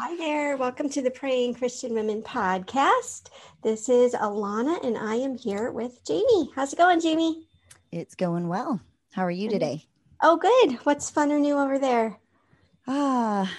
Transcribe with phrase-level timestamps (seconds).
[0.00, 0.56] Hi there.
[0.56, 3.30] Welcome to the Praying Christian Women podcast.
[3.64, 6.52] This is Alana, and I am here with Jamie.
[6.54, 7.48] How's it going, Jamie?
[7.90, 8.80] It's going well.
[9.12, 9.86] How are you today?
[10.22, 10.78] Oh, good.
[10.84, 12.16] What's fun or new over there?
[12.86, 13.52] Ah,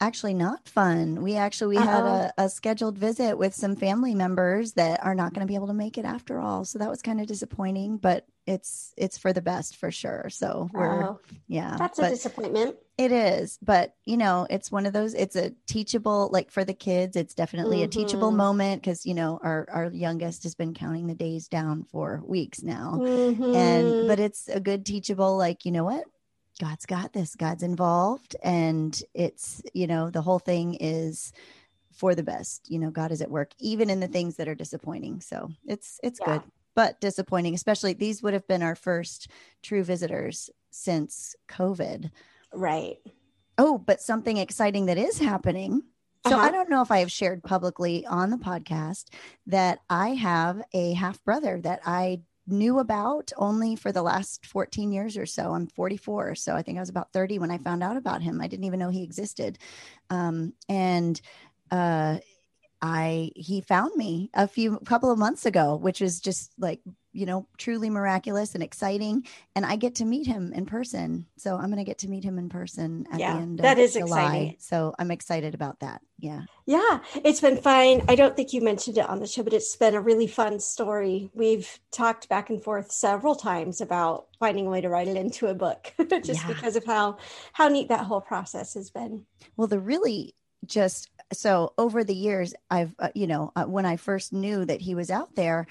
[0.00, 1.22] actually not fun.
[1.22, 5.34] We actually we had a, a, scheduled visit with some family members that are not
[5.34, 6.64] going to be able to make it after all.
[6.64, 10.30] So that was kind of disappointing, but it's it's for the best for sure.
[10.30, 11.76] So we're oh, yeah.
[11.78, 12.74] That's a disappointment.
[12.98, 16.72] It is, but you know, it's one of those it's a teachable like for the
[16.72, 17.84] kids, it's definitely mm-hmm.
[17.84, 18.38] a teachable mm-hmm.
[18.38, 22.62] moment cuz you know, our our youngest has been counting the days down for weeks
[22.62, 22.94] now.
[22.98, 23.54] Mm-hmm.
[23.54, 26.04] And but it's a good teachable like, you know what?
[26.58, 27.34] God's got this.
[27.34, 28.36] God's involved.
[28.42, 31.32] And it's, you know, the whole thing is
[31.92, 32.70] for the best.
[32.70, 35.20] You know, God is at work, even in the things that are disappointing.
[35.20, 36.38] So it's, it's yeah.
[36.38, 36.42] good,
[36.74, 39.28] but disappointing, especially these would have been our first
[39.62, 42.10] true visitors since COVID.
[42.56, 42.98] Right.
[43.58, 45.82] Oh, but something exciting that is happening.
[46.26, 46.46] So uh-huh.
[46.46, 49.04] I don't know if I have shared publicly on the podcast
[49.46, 54.90] that I have a half brother that I knew about only for the last 14
[54.90, 55.52] years or so.
[55.52, 58.40] I'm 44, so I think I was about 30 when I found out about him.
[58.40, 59.58] I didn't even know he existed.
[60.10, 61.20] Um, and
[61.70, 62.18] uh,
[62.82, 66.80] I he found me a few couple of months ago, which is just like
[67.12, 69.26] you know truly miraculous and exciting.
[69.54, 72.22] And I get to meet him in person, so I'm going to get to meet
[72.22, 74.24] him in person at yeah, the end that of is July.
[74.24, 74.56] Exciting.
[74.58, 76.02] So I'm excited about that.
[76.18, 78.02] Yeah, yeah, it's been fine.
[78.08, 80.60] I don't think you mentioned it on the show, but it's been a really fun
[80.60, 81.30] story.
[81.34, 85.46] We've talked back and forth several times about finding a way to write it into
[85.46, 86.48] a book, just yeah.
[86.48, 87.16] because of how
[87.54, 89.24] how neat that whole process has been.
[89.56, 90.34] Well, the really
[90.66, 94.80] just so over the years i've uh, you know uh, when i first knew that
[94.80, 95.66] he was out there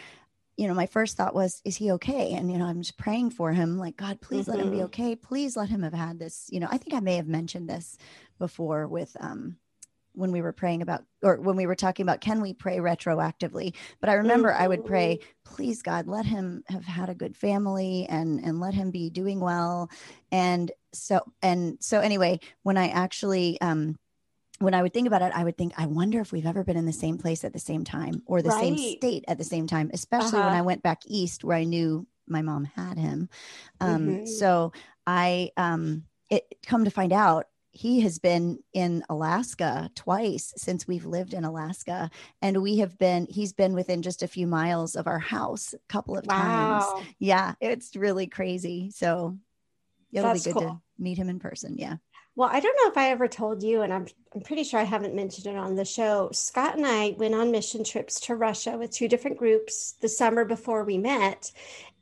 [0.58, 3.30] you know my first thought was is he okay and you know i'm just praying
[3.30, 4.52] for him like god please mm-hmm.
[4.52, 4.86] let him be mm-hmm.
[4.86, 7.70] okay please let him have had this you know i think i may have mentioned
[7.70, 7.98] this
[8.40, 9.58] before with um
[10.14, 13.74] when we were praying about or when we were talking about can we pray retroactively
[14.00, 14.64] but i remember mm-hmm.
[14.64, 15.56] i would pray mm-hmm.
[15.56, 19.40] please god let him have had a good family and and let him be doing
[19.40, 19.90] well
[20.32, 23.98] and so and so anyway when i actually um
[24.60, 26.78] when I would think about it, I would think, I wonder if we've ever been
[26.78, 28.62] in the same place at the same time or the right.
[28.62, 30.48] same state at the same time, especially uh-huh.
[30.48, 33.30] when I went back east where I knew my mom had him.
[33.82, 34.26] Um, mm-hmm.
[34.26, 34.72] So
[35.06, 41.06] I, um, it come to find out, he has been in Alaska twice since we've
[41.06, 42.10] lived in Alaska.
[42.42, 45.80] And we have been, he's been within just a few miles of our house a
[45.90, 46.80] couple of wow.
[46.80, 47.06] times.
[47.20, 48.92] Yeah, it's really crazy.
[48.92, 49.38] So
[50.14, 50.70] it'll That's be good cool.
[50.70, 51.76] to meet him in person.
[51.78, 51.98] Yeah.
[52.38, 54.84] Well, I don't know if I ever told you, and I'm, I'm pretty sure I
[54.84, 56.30] haven't mentioned it on the show.
[56.34, 60.44] Scott and I went on mission trips to Russia with two different groups the summer
[60.44, 61.52] before we met.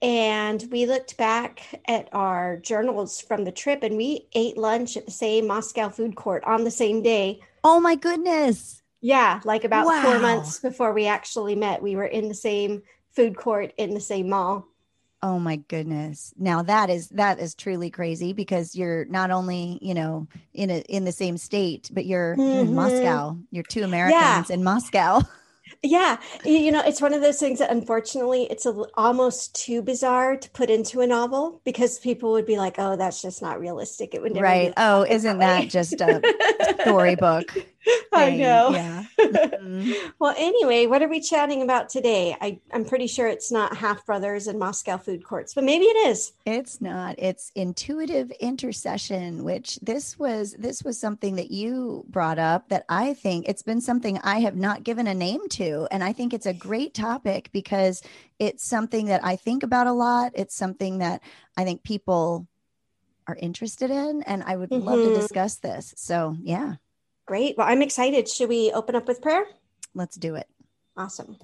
[0.02, 5.06] And we looked back at our journals from the trip and we ate lunch at
[5.06, 7.40] the same Moscow food court on the same day.
[7.64, 8.82] Oh my goodness.
[9.02, 10.02] Yeah, like about wow.
[10.02, 14.00] four months before we actually met, we were in the same food court in the
[14.00, 14.68] same mall.
[15.24, 16.34] Oh my goodness.
[16.38, 20.80] Now that is that is truly crazy because you're not only, you know, in a
[20.90, 22.68] in the same state, but you're, mm-hmm.
[22.68, 23.38] in Moscow.
[23.50, 24.54] You're two Americans yeah.
[24.54, 25.22] in Moscow.
[25.82, 30.38] Yeah, you know, it's one of those things that unfortunately it's a, almost too bizarre
[30.38, 34.14] to put into a novel because people would be like, "Oh, that's just not realistic."
[34.14, 34.74] It would never right.
[34.78, 36.22] Oh, isn't that, that just a
[36.82, 37.48] storybook?
[38.14, 38.72] I know.
[38.72, 39.04] Yeah.
[39.64, 40.10] Mm-hmm.
[40.20, 42.36] well, anyway, what are we chatting about today?
[42.40, 46.10] I, I'm pretty sure it's not half brothers and Moscow food courts, but maybe it
[46.10, 46.34] is.
[46.46, 47.16] It's not.
[47.18, 53.14] It's intuitive intercession, which this was this was something that you brought up that I
[53.14, 55.88] think it's been something I have not given a name to.
[55.90, 58.02] And I think it's a great topic because
[58.38, 60.34] it's something that I think about a lot.
[60.36, 61.22] It's something that
[61.56, 62.48] I think people
[63.28, 64.86] are interested in and I would mm-hmm.
[64.86, 65.20] love to mm-hmm.
[65.20, 65.94] discuss this.
[65.98, 66.76] So, yeah.
[67.26, 67.58] Great.
[67.58, 68.28] Well, I'm excited.
[68.28, 69.46] Should we open up with prayer?
[69.94, 70.48] Let's do it.
[70.98, 71.38] Awesome.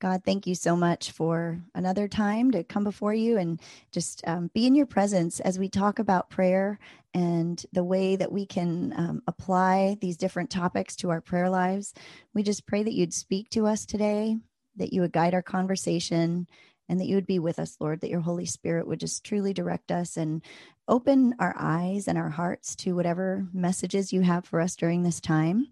[0.00, 3.60] God, thank you so much for another time to come before you and
[3.92, 6.78] just um, be in your presence as we talk about prayer
[7.12, 11.92] and the way that we can um, apply these different topics to our prayer lives.
[12.32, 14.38] We just pray that you'd speak to us today,
[14.76, 16.46] that you would guide our conversation,
[16.90, 19.54] and that you would be with us, Lord, that your Holy Spirit would just truly
[19.54, 20.42] direct us and
[20.88, 25.20] open our eyes and our hearts to whatever messages you have for us during this
[25.20, 25.68] time.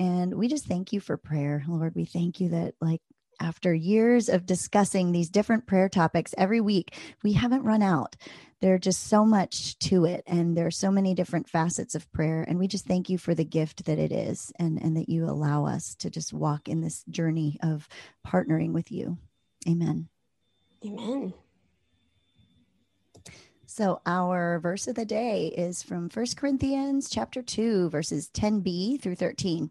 [0.00, 1.94] And we just thank you for prayer, Lord.
[1.94, 3.00] We thank you that, like,
[3.40, 8.16] after years of discussing these different prayer topics every week, we haven't run out.
[8.60, 12.42] There's just so much to it, and there are so many different facets of prayer.
[12.42, 15.26] And we just thank you for the gift that it is, and, and that you
[15.26, 17.88] allow us to just walk in this journey of
[18.26, 19.18] partnering with you.
[19.68, 20.08] Amen.
[20.86, 21.34] Amen.
[23.66, 29.16] So our verse of the day is from First Corinthians chapter 2 verses 10b through
[29.16, 29.70] 13.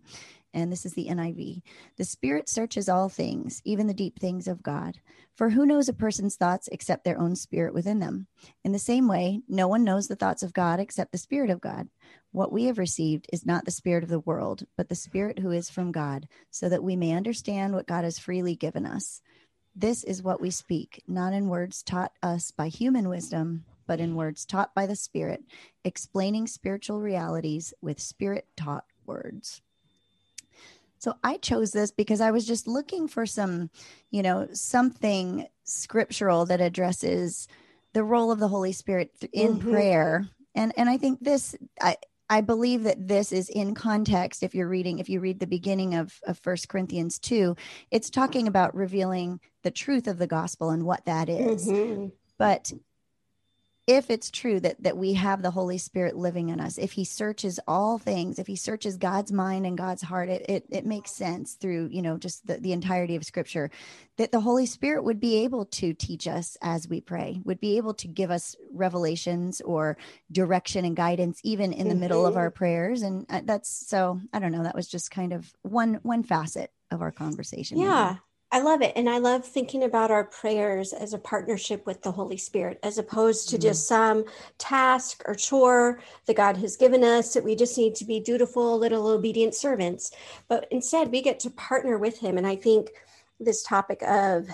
[0.54, 1.62] And this is the NIV.
[1.98, 5.00] The Spirit searches all things, even the deep things of God.
[5.36, 8.28] For who knows a person's thoughts except their own spirit within them?
[8.64, 11.60] In the same way, no one knows the thoughts of God except the Spirit of
[11.60, 11.90] God.
[12.32, 15.52] What we have received is not the Spirit of the world, but the Spirit who
[15.52, 19.22] is from God, so that we may understand what God has freely given us.
[19.76, 24.16] This is what we speak, not in words taught us by human wisdom, but in
[24.16, 25.44] words taught by the Spirit,
[25.84, 29.62] explaining spiritual realities with Spirit taught words.
[30.98, 33.70] So I chose this because I was just looking for some,
[34.12, 37.48] you know, something scriptural that addresses
[37.94, 39.72] the role of the Holy Spirit in mm-hmm.
[39.72, 40.28] prayer.
[40.56, 41.98] And and I think this I
[42.30, 44.42] I believe that this is in context.
[44.42, 47.56] If you're reading, if you read the beginning of, of First Corinthians 2,
[47.92, 51.68] it's talking about revealing the truth of the gospel and what that is.
[51.68, 52.08] Mm-hmm.
[52.38, 52.72] But
[53.88, 57.04] if it's true that that we have the holy spirit living in us if he
[57.04, 61.12] searches all things if he searches god's mind and god's heart it it, it makes
[61.12, 63.70] sense through you know just the, the entirety of scripture
[64.18, 67.78] that the holy spirit would be able to teach us as we pray would be
[67.78, 69.98] able to give us revelations or
[70.32, 72.02] direction and guidance even in the mm-hmm.
[72.02, 75.32] middle of our prayers and uh, that's so i don't know that was just kind
[75.32, 78.20] of one one facet of our conversation yeah maybe.
[78.56, 78.94] I love it.
[78.96, 82.98] And I love thinking about our prayers as a partnership with the Holy Spirit, as
[82.98, 83.64] opposed to mm-hmm.
[83.64, 84.24] just some
[84.58, 88.80] task or chore that God has given us that we just need to be dutiful,
[88.80, 90.12] little obedient servants.
[90.48, 92.38] But instead, we get to partner with Him.
[92.38, 92.92] And I think
[93.42, 94.48] this topic of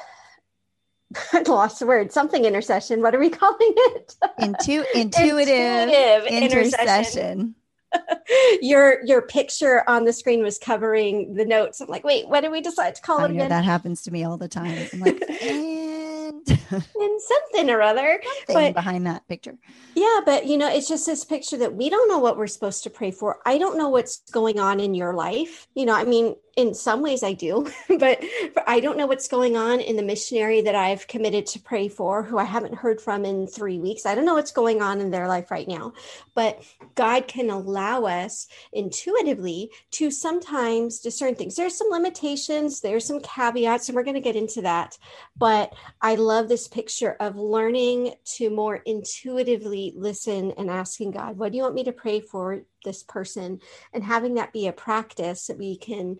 [1.31, 2.11] I lost the word.
[2.11, 3.03] Something intercession.
[3.03, 4.15] What are we calling it?
[4.39, 7.53] Intu- intuitive, intuitive intercession.
[8.61, 11.81] your your picture on the screen was covering the notes.
[11.81, 13.49] I'm like, wait, what did we decide to call I it know, again?
[13.49, 14.87] That happens to me all the time.
[14.93, 19.57] I'm like, and and something or other something but, behind that picture.
[19.95, 22.83] Yeah, but you know, it's just this picture that we don't know what we're supposed
[22.83, 23.39] to pray for.
[23.45, 25.67] I don't know what's going on in your life.
[25.75, 27.69] You know, I mean, in some ways I do,
[27.99, 28.23] but
[28.67, 32.23] I don't know what's going on in the missionary that I've committed to pray for,
[32.23, 34.05] who I haven't heard from in three weeks.
[34.05, 35.93] I don't know what's going on in their life right now,
[36.35, 36.61] but
[36.95, 41.55] God can allow us intuitively to sometimes discern things.
[41.55, 44.97] There's some limitations, there's some caveats, and we're going to get into that.
[45.37, 51.51] But I love this picture of learning to more intuitively listen and asking God, what
[51.51, 53.61] do you want me to pray for this person?
[53.93, 56.17] And having that be a practice that we can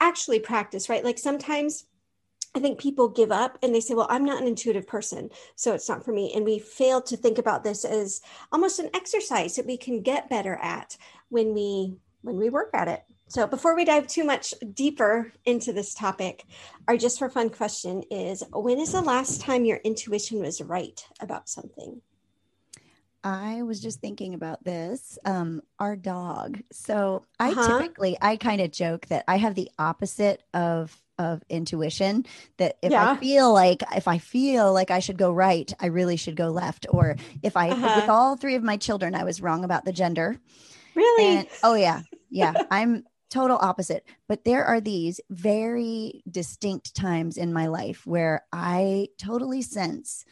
[0.00, 1.04] actually practice, right?
[1.04, 1.84] Like sometimes
[2.54, 5.74] I think people give up and they say, well, I'm not an intuitive person, so
[5.74, 6.32] it's not for me.
[6.34, 10.30] And we fail to think about this as almost an exercise that we can get
[10.30, 10.96] better at
[11.28, 13.04] when we when we work at it.
[13.28, 16.44] So before we dive too much deeper into this topic,
[16.88, 21.00] our just for fun question is when is the last time your intuition was right
[21.20, 22.00] about something?
[23.28, 25.18] I was just thinking about this.
[25.26, 26.62] Um, our dog.
[26.72, 27.78] So I uh-huh.
[27.78, 32.24] typically I kind of joke that I have the opposite of of intuition
[32.56, 33.10] that if yeah.
[33.10, 36.48] I feel like if I feel like I should go right, I really should go
[36.48, 36.86] left.
[36.88, 38.00] Or if I uh-huh.
[38.00, 40.40] with all three of my children, I was wrong about the gender.
[40.94, 41.38] Really?
[41.38, 42.02] And, oh yeah.
[42.30, 42.54] Yeah.
[42.70, 44.06] I'm total opposite.
[44.26, 50.24] But there are these very distinct times in my life where I totally sense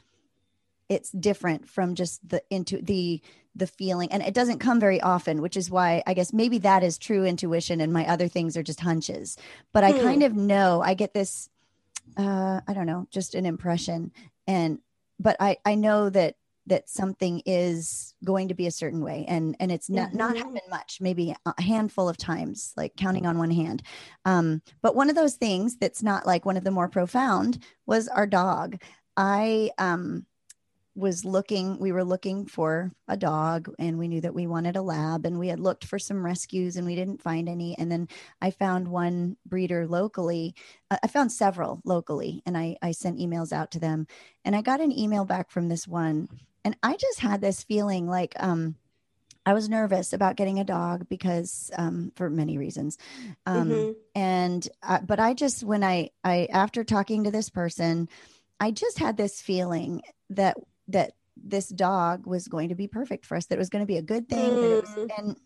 [0.88, 3.20] it's different from just the into the
[3.54, 4.12] the feeling.
[4.12, 7.24] And it doesn't come very often which is why i guess maybe that is true
[7.24, 9.36] intuition and my other things are just hunches.
[9.72, 10.26] But i kind hmm.
[10.26, 11.48] of know i get this
[12.16, 14.12] uh i don't know just an impression.
[14.46, 14.80] And
[15.18, 19.24] but i i know that that something is going to be a certain way.
[19.28, 20.18] And and it's not mm-hmm.
[20.18, 23.82] not happened much maybe a handful of times like counting on one hand.
[24.24, 28.08] Um but one of those things that's not like one of the more profound was
[28.08, 28.80] our dog.
[29.16, 30.26] I um
[30.96, 34.82] was looking we were looking for a dog and we knew that we wanted a
[34.82, 38.08] lab and we had looked for some rescues and we didn't find any and then
[38.40, 40.54] i found one breeder locally
[40.90, 44.06] uh, i found several locally and i i sent emails out to them
[44.44, 46.28] and i got an email back from this one
[46.64, 48.74] and i just had this feeling like um
[49.48, 52.98] I was nervous about getting a dog because um, for many reasons,
[53.46, 53.92] um, mm-hmm.
[54.16, 58.08] and uh, but I just when I I after talking to this person,
[58.58, 60.56] I just had this feeling that
[60.88, 63.86] that this dog was going to be perfect for us, that it was going to
[63.86, 64.50] be a good thing.
[64.50, 64.82] Mm.
[64.82, 65.36] Was, and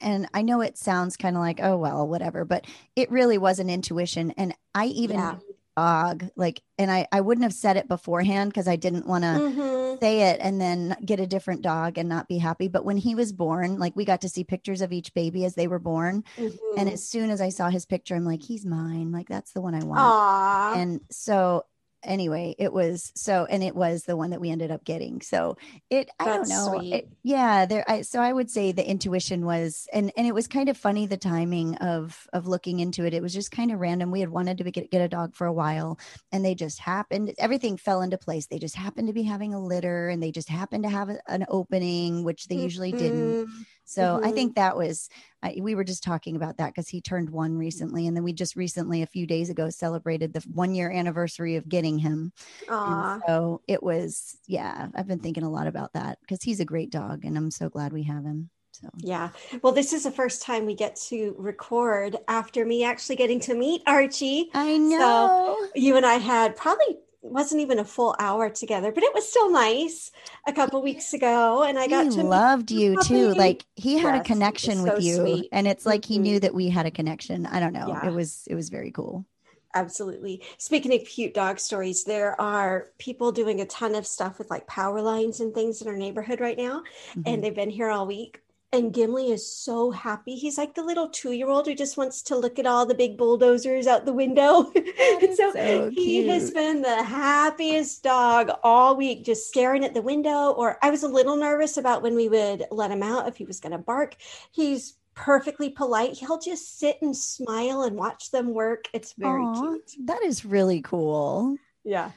[0.00, 3.58] and I know it sounds kind of like, oh well, whatever, but it really was
[3.58, 4.32] an intuition.
[4.32, 5.36] And I even yeah.
[5.76, 9.28] dog like and I, I wouldn't have said it beforehand because I didn't want to
[9.28, 9.98] mm-hmm.
[10.00, 12.68] say it and then get a different dog and not be happy.
[12.68, 15.54] But when he was born, like we got to see pictures of each baby as
[15.54, 16.24] they were born.
[16.36, 16.78] Mm-hmm.
[16.78, 19.12] And as soon as I saw his picture, I'm like, he's mine.
[19.12, 20.00] Like that's the one I want.
[20.00, 20.82] Aww.
[20.82, 21.64] And so
[22.04, 25.20] anyway, it was so, and it was the one that we ended up getting.
[25.20, 25.56] So
[25.90, 26.80] it, I don't know.
[26.82, 27.84] It, yeah, there.
[27.88, 31.06] I, so I would say the intuition was, and and it was kind of funny
[31.06, 33.14] the timing of of looking into it.
[33.14, 34.10] It was just kind of random.
[34.10, 35.98] We had wanted to get get a dog for a while,
[36.32, 37.34] and they just happened.
[37.38, 38.46] Everything fell into place.
[38.46, 41.18] They just happened to be having a litter, and they just happened to have a,
[41.28, 43.46] an opening, which they usually didn't.
[43.46, 43.62] Mm-hmm.
[43.84, 44.34] So I Mhm.
[44.34, 45.08] think that was,
[45.42, 48.06] I, we were just talking about that because he turned one recently.
[48.06, 51.68] And then we just recently, a few days ago, celebrated the one year anniversary of
[51.68, 52.32] getting him.
[53.26, 56.90] So it was, yeah, I've been thinking a lot about that because he's a great
[56.90, 58.50] dog and I'm so glad we have him.
[58.72, 59.30] So Yeah.
[59.62, 63.54] Well, this is the first time we get to record after me actually getting to
[63.54, 64.50] meet Archie.
[64.54, 65.30] I know.
[65.34, 69.28] So You and I had probably wasn't even a full hour together, but it was
[69.28, 70.10] still nice
[70.46, 71.62] a couple weeks ago.
[71.64, 73.34] And I got he to loved you too.
[73.34, 75.42] Like he had Yes, a connection so with you.
[75.42, 75.48] sweet.
[75.52, 76.18] And it's like he Mhm.
[76.18, 77.46] knew that we had a connection.
[77.46, 77.96] I don't know.
[77.96, 78.02] Yeah.
[78.02, 79.24] It was, it was very cool.
[79.76, 80.40] Absolutely.
[80.56, 84.68] Speaking of cute dog stories, there are people doing a ton of stuff with like
[84.68, 86.84] power lines and things in our neighborhood right now.
[87.14, 87.24] Mhm.
[87.26, 88.40] And they've been here all week.
[88.74, 90.34] And Gimli is so happy.
[90.34, 92.94] He's like the little two year old who just wants to look at all the
[92.94, 94.72] big bulldozers out the window.
[95.22, 100.02] and so, so he has been the happiest dog all week, just staring at the
[100.02, 100.50] window.
[100.50, 103.44] Or I was a little nervous about when we would let him out if he
[103.44, 104.16] was going to bark.
[104.50, 106.14] He's perfectly polite.
[106.16, 108.86] He'll just sit and smile and watch them work.
[108.92, 109.90] It's very Aw, cute.
[110.06, 111.56] That is really cool.
[111.84, 112.10] Yeah.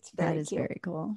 [0.00, 0.58] It's That is cute.
[0.60, 1.16] very cool.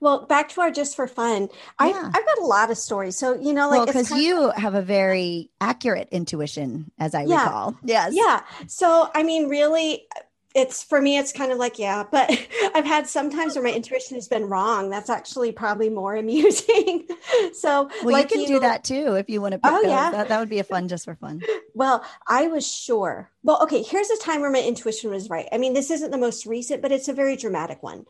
[0.00, 1.48] Well, back to our just for fun.
[1.78, 2.02] I, Yeah.
[2.14, 3.16] I've got a lot of stories.
[3.16, 7.24] So, you know, like, well, because of- you have a very accurate intuition, as I
[7.24, 7.42] Yeah.
[7.44, 7.76] recall.
[7.84, 8.12] Yes.
[8.14, 8.40] yeah.
[8.66, 10.06] So, I mean, really,
[10.54, 12.30] it's for me, it's kind of like, yeah, but
[12.74, 14.88] I've had sometimes where my intuition has been wrong.
[14.90, 17.06] That's actually probably more amusing.
[17.52, 19.90] so, Well, like you can do that too if you want to pick Oh, those.
[19.90, 20.10] yeah.
[20.10, 21.42] That, that would be a fun just for fun.
[21.74, 23.30] Well, I was sure.
[23.44, 25.46] Well, okay, here's a time where my intuition was right.
[25.52, 28.04] I mean, this isn't the most recent, but it's a very dramatic one.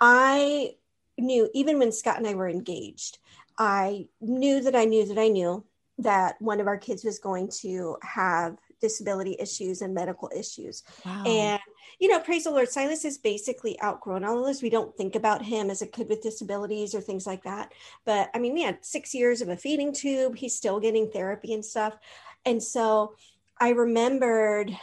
[0.00, 0.76] I
[1.20, 3.18] knew, even when Scott and I were engaged,
[3.58, 5.64] I knew that I knew that I knew
[5.98, 10.82] that one of our kids was going to have disability issues and medical issues.
[11.04, 11.24] Wow.
[11.26, 11.60] And,
[11.98, 14.62] you know, praise the Lord, Silas is basically outgrown all of this.
[14.62, 17.72] We don't think about him as a kid with disabilities or things like that.
[18.06, 20.36] But I mean, we had six years of a feeding tube.
[20.36, 21.98] He's still getting therapy and stuff.
[22.46, 23.16] And so
[23.60, 24.74] I remembered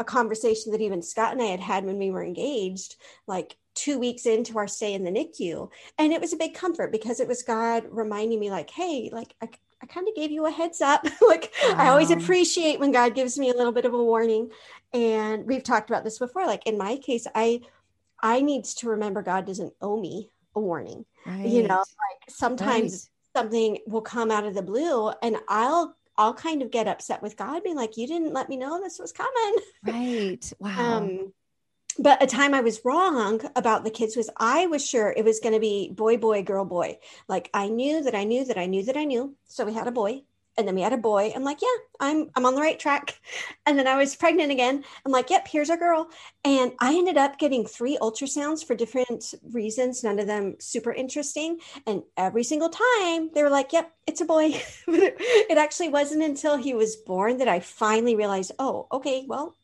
[0.00, 2.96] a conversation that even Scott and I had had when we were engaged,
[3.28, 5.70] like two weeks into our stay in the NICU.
[5.98, 9.34] And it was a big comfort because it was God reminding me, like, hey, like,
[9.42, 9.48] I,
[9.82, 11.06] I kind of gave you a heads up.
[11.28, 14.50] like, I always appreciate when God gives me a little bit of a warning.
[14.92, 16.46] And we've talked about this before.
[16.46, 17.60] Like, in my case, I,
[18.22, 21.04] I need to remember God doesn't owe me a warning.
[21.24, 21.46] right.
[21.46, 23.42] You know, like sometimes Right.
[23.44, 27.38] something will come out of the blue and I'll I'll kind of get upset with
[27.38, 29.56] God, being like, you didn't let me know this was coming.
[29.82, 30.52] Right.
[30.58, 30.98] Wow.
[30.98, 31.32] Um,
[31.98, 35.40] but a time I was wrong about the kids was I was sure it was
[35.40, 36.98] going to be boy, boy, girl, boy.
[37.28, 39.36] Like I knew that I knew that I knew that I knew.
[39.46, 40.22] So we had a boy
[40.56, 41.32] and then we had a boy.
[41.34, 41.68] I'm like, yeah,
[42.00, 43.18] I'm I'm on the right track.
[43.66, 44.82] And then I was pregnant again.
[45.06, 46.08] I'm like, yep, here's our girl.
[46.44, 51.58] And I ended up getting three ultrasounds for different reasons, none of them super interesting.
[51.86, 54.60] And every single time they were like, yep, it's a boy.
[54.88, 59.54] it actually wasn't until he was born that I finally realized, oh, okay, well,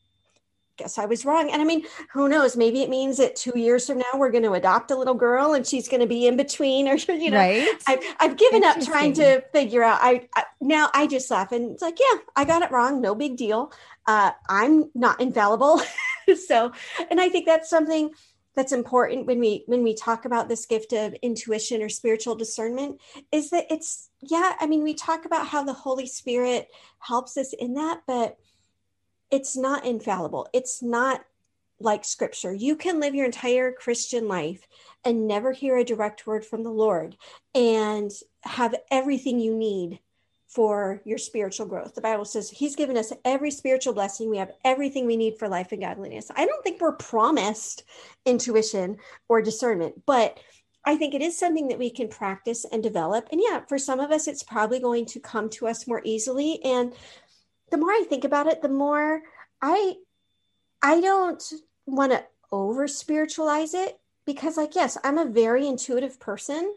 [0.77, 1.51] guess I was wrong.
[1.51, 2.57] And I mean, who knows?
[2.57, 5.55] Maybe it means that two years from now we're going to adopt a little girl
[5.55, 7.69] and she's going to be in between, or you know, right.
[7.87, 9.99] I've, I've given up trying to figure out.
[10.03, 13.01] I, I now I just laugh and it's like, yeah, I got it wrong.
[13.01, 13.73] No big deal.
[14.07, 15.81] Uh, I'm not infallible.
[16.47, 16.73] so,
[17.11, 18.11] and I think that's something
[18.57, 22.99] that's important when we when we talk about this gift of intuition or spiritual discernment
[23.31, 26.69] is that it's yeah i mean we talk about how the holy spirit
[26.99, 28.39] helps us in that but
[29.31, 31.25] it's not infallible it's not
[31.79, 34.67] like scripture you can live your entire christian life
[35.05, 37.17] and never hear a direct word from the lord
[37.55, 38.11] and
[38.43, 40.01] have everything you need
[40.49, 41.95] for your spiritual growth.
[41.95, 44.31] The Bible says He's given us every spiritual blessing.
[44.31, 46.31] We have everything we need for life and godliness.
[46.35, 47.83] I don't think we're promised
[48.25, 48.97] intuition
[49.29, 50.39] or discernment, but
[50.87, 53.29] I think it is something that we can practice and develop.
[53.33, 56.65] And yeah, for some of us, it's probably going to come to us more easily.
[56.65, 56.95] And
[57.71, 59.23] the more I think about it, the more
[59.61, 59.95] I
[60.83, 61.43] I don't
[61.87, 66.73] want to over spiritualize it because, like, yes, I'm a very intuitive person,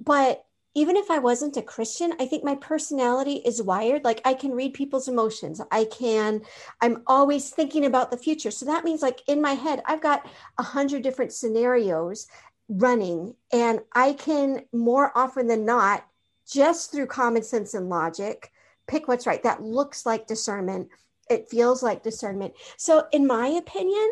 [0.00, 0.44] but
[0.74, 4.04] even if I wasn't a Christian, I think my personality is wired.
[4.04, 5.58] Like I can read people's emotions.
[5.70, 6.42] I can,
[6.82, 8.50] I'm always thinking about the future.
[8.50, 12.26] So that means like in my head, I've got a hundred different scenarios
[12.68, 16.06] running and I can more often than not,
[16.46, 18.52] just through common sense and logic,
[18.86, 19.42] pick what's right.
[19.42, 20.88] That looks like discernment.
[21.28, 22.54] It feels like discernment.
[22.76, 24.08] So in my opinion,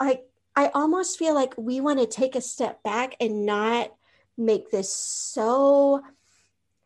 [0.00, 0.24] like
[0.56, 3.92] I almost feel like we want to take a step back and not
[4.36, 6.02] make this so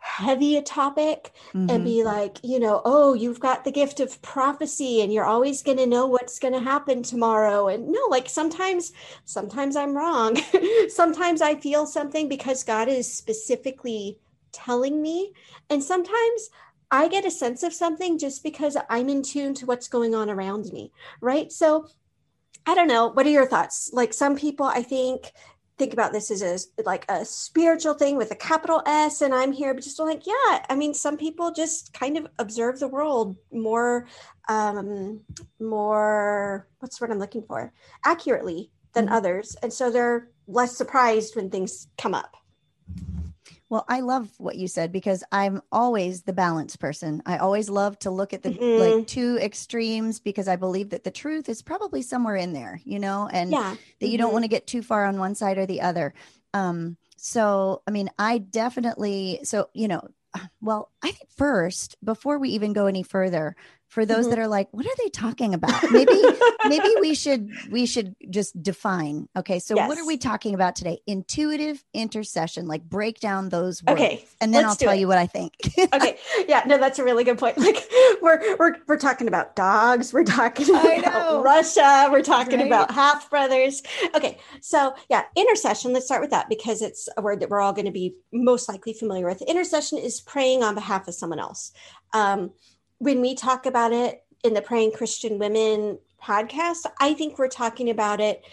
[0.02, 1.70] heavy a topic mm-hmm.
[1.70, 5.62] and be like, you know, oh, you've got the gift of prophecy and you're always
[5.62, 7.68] going to know what's going to happen tomorrow.
[7.68, 8.92] And no, like sometimes,
[9.24, 10.36] sometimes I'm wrong.
[10.88, 14.18] sometimes I feel something because God is specifically
[14.50, 15.32] telling me.
[15.70, 16.50] And sometimes
[16.92, 20.30] I get a sense of something just because I'm in tune to what's going on
[20.30, 20.92] around me.
[21.20, 21.50] Right.
[21.50, 21.88] So
[22.66, 23.08] I don't know.
[23.08, 23.90] What are your thoughts?
[23.92, 25.32] Like some people, I think
[25.78, 26.42] think about this as
[26.78, 30.26] a like a spiritual thing with a capital S, and I'm here, but just like,
[30.26, 34.06] yeah, I mean, some people just kind of observe the world more,
[34.48, 35.22] um,
[35.58, 37.72] more what's what I'm looking for,
[38.04, 39.14] accurately than mm-hmm.
[39.14, 42.36] others, and so they're less surprised when things come up.
[43.72, 47.22] Well, I love what you said because I'm always the balance person.
[47.24, 48.98] I always love to look at the mm-hmm.
[48.98, 52.98] like two extremes because I believe that the truth is probably somewhere in there, you
[52.98, 53.74] know, and yeah.
[54.00, 54.24] that you mm-hmm.
[54.24, 56.12] don't want to get too far on one side or the other.
[56.52, 60.06] Um, so, I mean, I definitely, so, you know,
[60.60, 63.56] well, I think first, before we even go any further,
[63.92, 64.30] for those mm-hmm.
[64.30, 65.90] that are like what are they talking about?
[65.92, 66.18] Maybe
[66.66, 69.28] maybe we should we should just define.
[69.36, 69.86] Okay so yes.
[69.86, 71.00] what are we talking about today?
[71.06, 74.98] Intuitive intercession like break down those words okay and then i'll tell it.
[74.98, 75.52] you what i think.
[75.94, 76.16] Okay
[76.48, 77.58] yeah no that's a really good point.
[77.58, 77.86] Like
[78.22, 82.66] we're we're, we're talking about dogs we're talking about russia we're talking right.
[82.66, 83.82] about half brothers.
[84.14, 87.74] Okay so yeah intercession let's start with that because it's a word that we're all
[87.74, 89.42] going to be most likely familiar with.
[89.42, 91.72] Intercession is praying on behalf of someone else.
[92.14, 92.52] Um,
[93.02, 97.90] when we talk about it in the Praying Christian Women podcast, I think we're talking
[97.90, 98.44] about it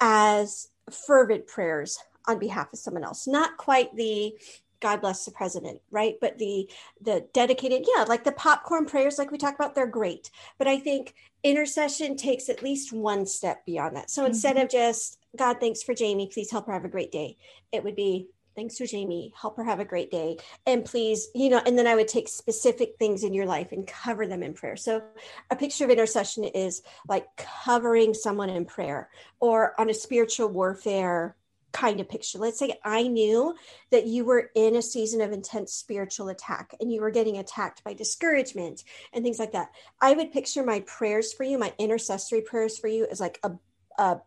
[0.00, 0.68] as
[1.06, 1.98] fervent prayers
[2.28, 4.34] on behalf of someone else, not quite the
[4.80, 6.16] God bless the president, right?
[6.20, 6.68] But the
[7.00, 10.30] the dedicated, yeah, like the popcorn prayers, like we talk about, they're great.
[10.58, 14.10] But I think intercession takes at least one step beyond that.
[14.10, 14.32] So mm-hmm.
[14.32, 17.38] instead of just God, thanks for Jamie, please help her have a great day,
[17.72, 19.32] it would be thanks to Jamie.
[19.40, 20.38] Help her have a great day.
[20.66, 23.86] And please, you know, and then I would take specific things in your life and
[23.86, 24.76] cover them in prayer.
[24.76, 25.02] So
[25.50, 31.36] a picture of intercession is like covering someone in prayer or on a spiritual warfare
[31.72, 32.38] kind of picture.
[32.38, 33.54] Let's say I knew
[33.90, 37.84] that you were in a season of intense spiritual attack and you were getting attacked
[37.84, 39.68] by discouragement and things like that.
[40.00, 43.50] I would picture my prayers for you, my intercessory prayers for you as like a
[43.98, 44.18] a,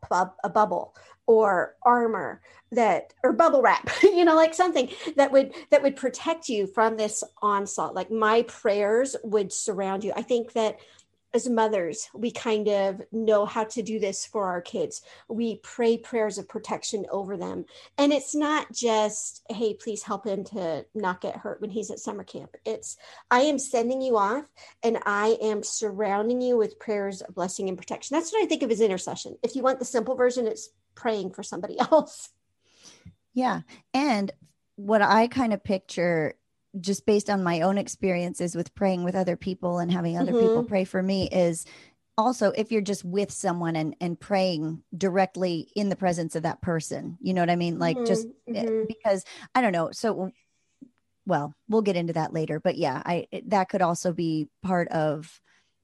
[0.43, 5.81] a, bubble or armor that or bubble wrap you know like something that would that
[5.81, 7.95] would protect you from this onslaught.
[7.95, 10.13] Like my prayers would surround you.
[10.15, 10.79] I think that
[11.33, 15.01] as mothers we kind of know how to do this for our kids.
[15.27, 17.65] We pray prayers of protection over them.
[17.97, 21.99] And it's not just hey please help him to not get hurt when he's at
[21.99, 22.55] summer camp.
[22.65, 22.97] It's
[23.29, 24.45] i am sending you off
[24.83, 28.15] and i am surrounding you with prayers of blessing and protection.
[28.15, 29.37] That's what i think of as intercession.
[29.43, 32.29] If you want the simple version it's praying for somebody else.
[33.33, 33.61] Yeah.
[33.93, 34.31] And
[34.75, 36.35] what I kind of picture
[36.79, 40.41] just based on my own experiences with praying with other people and having other mm-hmm.
[40.41, 41.65] people pray for me is
[42.17, 46.61] also if you're just with someone and and praying directly in the presence of that
[46.61, 48.05] person you know what i mean like mm-hmm.
[48.05, 48.83] just eh, mm-hmm.
[48.87, 49.23] because
[49.55, 50.29] i don't know so
[51.25, 55.39] well we'll get into that later but yeah i that could also be part of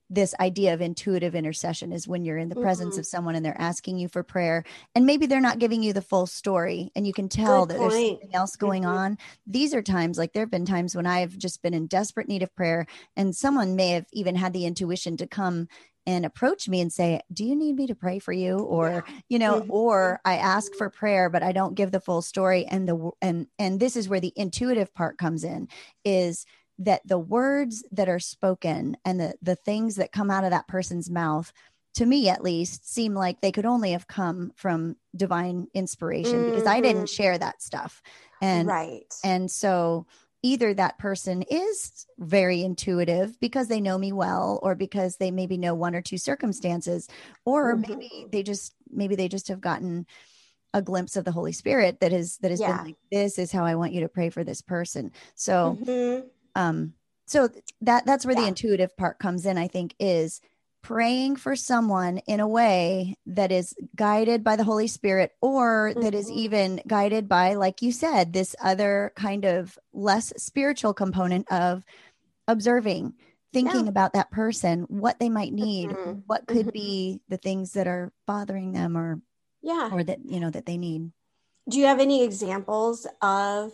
[0.10, 3.00] this idea of intuitive intercession is when you're in the presence mm-hmm.
[3.00, 4.64] of someone and they're asking you for prayer
[4.94, 7.80] and maybe they're not giving you the full story and you can tell Good that
[7.80, 7.92] point.
[7.92, 8.98] there's something else going mm-hmm.
[8.98, 12.28] on these are times like there have been times when i've just been in desperate
[12.28, 15.68] need of prayer and someone may have even had the intuition to come
[16.08, 19.16] and approach me and say do you need me to pray for you or yeah.
[19.28, 19.72] you know mm-hmm.
[19.72, 23.48] or i ask for prayer but i don't give the full story and the and
[23.58, 25.68] and this is where the intuitive part comes in
[26.04, 26.46] is
[26.80, 30.68] that the words that are spoken and the the things that come out of that
[30.68, 31.52] person's mouth
[31.96, 36.50] to me at least seem like they could only have come from divine inspiration mm-hmm.
[36.52, 37.16] because I didn't mm-hmm.
[37.16, 38.02] share that stuff.
[38.42, 39.14] And right.
[39.24, 40.06] And so
[40.44, 45.58] either that person is very intuitive because they know me well or because they maybe
[45.58, 47.08] know one or two circumstances
[47.46, 47.92] or mm-hmm.
[47.92, 50.06] maybe they just maybe they just have gotten
[50.74, 52.76] a glimpse of the Holy Spirit that is that has yeah.
[52.76, 55.14] been like this is how I want you to pray for this person.
[55.36, 56.94] So mm-hmm um
[57.26, 57.50] so
[57.82, 58.42] that that's where yeah.
[58.42, 60.42] the intuitive part comes in i think is
[60.86, 66.02] praying for someone in a way that is guided by the holy spirit or mm-hmm.
[66.02, 66.38] that is mm-hmm.
[66.38, 71.84] even guided by like you said this other kind of less spiritual component of
[72.48, 73.12] observing
[73.52, 73.90] thinking yeah.
[73.90, 76.20] about that person what they might need mm-hmm.
[76.28, 76.70] what could mm-hmm.
[76.70, 79.20] be the things that are bothering them or
[79.64, 81.12] yeah or that you know that they need
[81.68, 83.72] do you have any examples of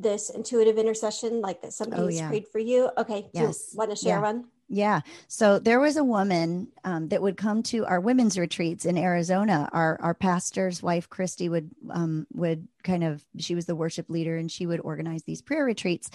[0.00, 2.28] this intuitive intercession like that somebody's oh, yeah.
[2.28, 4.22] prayed for you okay yes want to share yeah.
[4.22, 5.00] one Yeah.
[5.28, 9.68] So there was a woman um, that would come to our women's retreats in Arizona.
[9.72, 14.36] Our our pastor's wife, Christy, would um, would kind of she was the worship leader,
[14.36, 16.10] and she would organize these prayer retreats,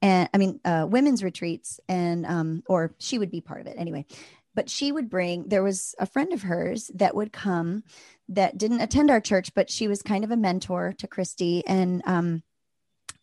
[0.00, 3.76] and I mean uh, women's retreats, and um, or she would be part of it
[3.76, 4.06] anyway.
[4.54, 5.48] But she would bring.
[5.48, 7.82] There was a friend of hers that would come
[8.28, 12.02] that didn't attend our church, but she was kind of a mentor to Christy, and
[12.06, 12.44] um,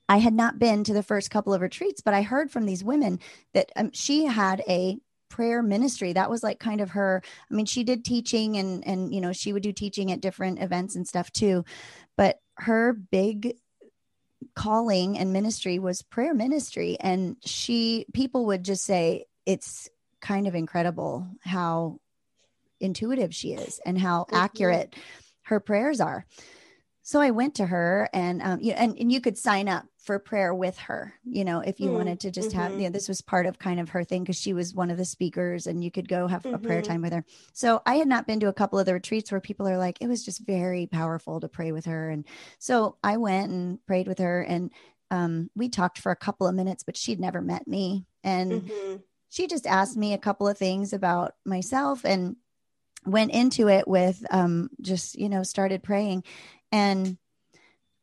[0.10, 2.84] I had not been to the first couple of retreats, but I heard from these
[2.84, 3.20] women
[3.54, 4.98] that um, she had a
[5.30, 6.14] prayer ministry.
[6.14, 9.34] That was like kind of her i mean she did teaching and and you know
[9.34, 11.66] she would do teaching at different events and stuff too
[12.16, 13.56] but her big
[14.56, 16.98] calling and ministry was prayer ministry.
[17.00, 19.90] And she people would just say it's
[20.22, 22.00] kind of incredible how
[22.80, 24.96] intuitive she is and how accurate
[25.44, 26.26] her prayers are
[27.14, 30.18] so I went to her and um you and, and you could sign up for
[30.18, 32.60] prayer with her, you know, if you mm, wanted to just mm-hmm.
[32.60, 34.90] have, you know, this was part of kind of her thing because she was one
[34.90, 36.56] of the speakers and you could go have mm-hmm.
[36.56, 36.92] a prayer mm-hmm.
[36.92, 37.24] time with her.
[37.54, 40.00] So I had not been to a couple of the retreats where people are like,
[40.02, 42.10] it was just very powerful to pray with her.
[42.10, 42.26] And
[42.58, 44.72] so I went and prayed with her and
[45.12, 48.08] um, we talked for a couple of minutes, but she'd never met me.
[48.24, 48.96] And mm-hmm.
[49.30, 52.38] she just asked me a couple of things about myself and
[53.06, 56.24] went into it with um, just, you know, started praying.
[56.74, 57.20] And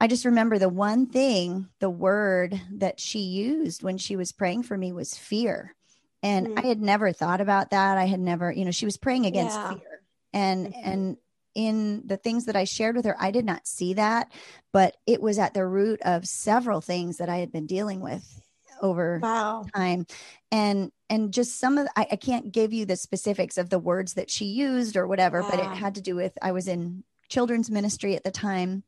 [0.01, 4.63] I just remember the one thing, the word that she used when she was praying
[4.63, 5.75] for me was fear.
[6.23, 6.59] And mm-hmm.
[6.61, 7.99] I had never thought about that.
[7.99, 9.75] I had never, you know, she was praying against yeah.
[9.75, 10.03] fear.
[10.33, 10.89] And mm-hmm.
[10.89, 11.17] and
[11.57, 14.31] in the things that I shared with her, I did not see that,
[14.73, 18.41] but it was at the root of several things that I had been dealing with
[18.81, 19.67] over wow.
[19.75, 20.07] time.
[20.53, 24.15] And and just some of I, I, can't give you the specifics of the words
[24.15, 25.51] that she used or whatever, yeah.
[25.51, 28.83] but it had to do with I was in children's ministry at the time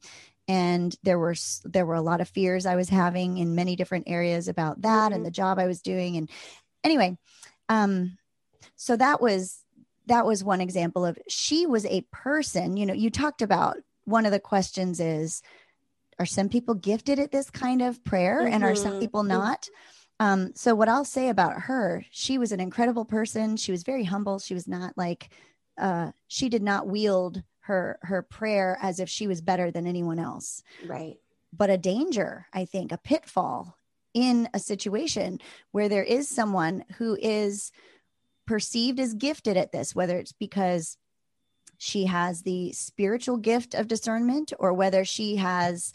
[0.48, 4.04] and there were there were a lot of fears i was having in many different
[4.08, 5.14] areas about that mm-hmm.
[5.14, 6.28] and the job i was doing and
[6.84, 7.16] anyway
[7.68, 8.18] um
[8.76, 9.62] so that was
[10.06, 14.26] that was one example of she was a person you know you talked about one
[14.26, 15.42] of the questions is
[16.18, 18.52] are some people gifted at this kind of prayer mm-hmm.
[18.52, 19.00] and are some mm-hmm.
[19.00, 19.68] people not
[20.18, 24.04] um so what i'll say about her she was an incredible person she was very
[24.04, 25.30] humble she was not like
[25.80, 30.18] uh she did not wield her her prayer as if she was better than anyone
[30.18, 30.62] else.
[30.86, 31.16] Right.
[31.54, 33.76] But a danger i think a pitfall
[34.14, 35.38] in a situation
[35.70, 37.72] where there is someone who is
[38.46, 40.96] perceived as gifted at this whether it's because
[41.76, 45.92] she has the spiritual gift of discernment or whether she has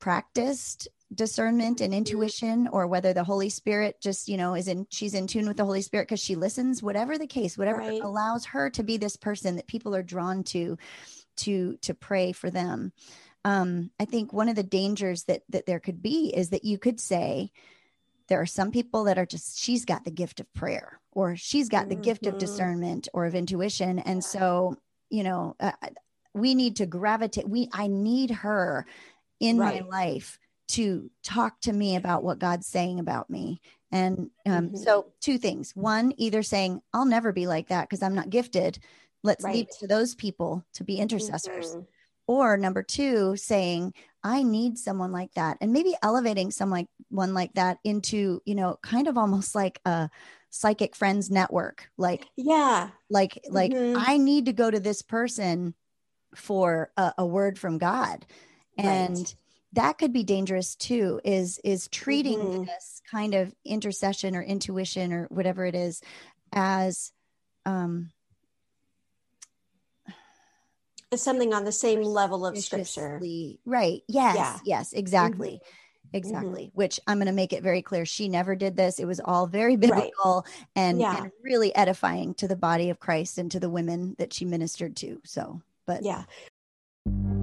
[0.00, 5.14] practiced discernment and intuition or whether the holy spirit just you know is in she's
[5.14, 8.02] in tune with the holy spirit because she listens whatever the case whatever right.
[8.02, 10.78] allows her to be this person that people are drawn to
[11.36, 12.92] to to pray for them
[13.44, 16.78] um i think one of the dangers that that there could be is that you
[16.78, 17.50] could say
[18.28, 21.68] there are some people that are just she's got the gift of prayer or she's
[21.68, 22.02] got the mm-hmm.
[22.02, 22.38] gift of mm-hmm.
[22.38, 24.76] discernment or of intuition and so
[25.10, 25.72] you know uh,
[26.32, 28.86] we need to gravitate we i need her
[29.40, 29.82] in right.
[29.82, 30.38] my life
[30.72, 33.60] to talk to me about what God's saying about me.
[33.90, 34.76] And um, mm-hmm.
[34.76, 35.72] so, two things.
[35.76, 38.78] One, either saying, I'll never be like that because I'm not gifted.
[39.22, 39.54] Let's right.
[39.54, 41.72] leave it to those people to be intercessors.
[41.72, 41.80] Mm-hmm.
[42.26, 43.92] Or number two, saying,
[44.24, 45.58] I need someone like that.
[45.60, 50.08] And maybe elevating someone one like that into, you know, kind of almost like a
[50.48, 51.90] psychic friends network.
[51.98, 52.90] Like, yeah.
[53.10, 54.02] Like, like mm-hmm.
[54.04, 55.74] I need to go to this person
[56.34, 58.24] for a, a word from God.
[58.78, 59.34] And right
[59.74, 62.64] that could be dangerous too is is treating mm-hmm.
[62.64, 66.00] this kind of intercession or intuition or whatever it is
[66.52, 67.12] as
[67.64, 68.10] um
[71.10, 73.20] as something on the same level of scripture
[73.64, 74.58] right yes yeah.
[74.64, 76.16] yes exactly mm-hmm.
[76.16, 76.78] exactly mm-hmm.
[76.78, 79.46] which i'm going to make it very clear she never did this it was all
[79.46, 80.66] very biblical right.
[80.76, 81.22] and, yeah.
[81.22, 84.96] and really edifying to the body of christ and to the women that she ministered
[84.96, 86.24] to so but yeah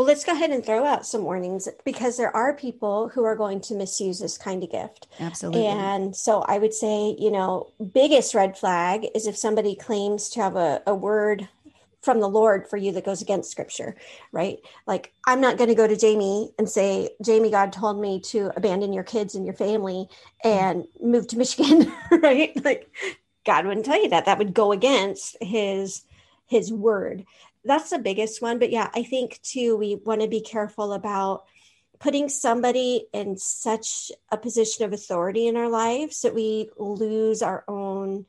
[0.00, 3.36] Well, let's go ahead and throw out some warnings because there are people who are
[3.36, 5.08] going to misuse this kind of gift.
[5.20, 5.66] Absolutely.
[5.66, 10.40] And so I would say, you know, biggest red flag is if somebody claims to
[10.40, 11.50] have a, a word
[12.00, 13.94] from the Lord for you that goes against scripture,
[14.32, 14.56] right?
[14.86, 18.52] Like, I'm not going to go to Jamie and say, Jamie, God told me to
[18.56, 20.08] abandon your kids and your family
[20.42, 22.52] and move to Michigan, right?
[22.64, 22.90] Like,
[23.44, 24.24] God wouldn't tell you that.
[24.24, 26.04] That would go against his
[26.46, 27.24] his word.
[27.64, 28.58] That's the biggest one.
[28.58, 31.44] But yeah, I think too, we want to be careful about
[31.98, 37.64] putting somebody in such a position of authority in our lives that we lose our
[37.68, 38.24] own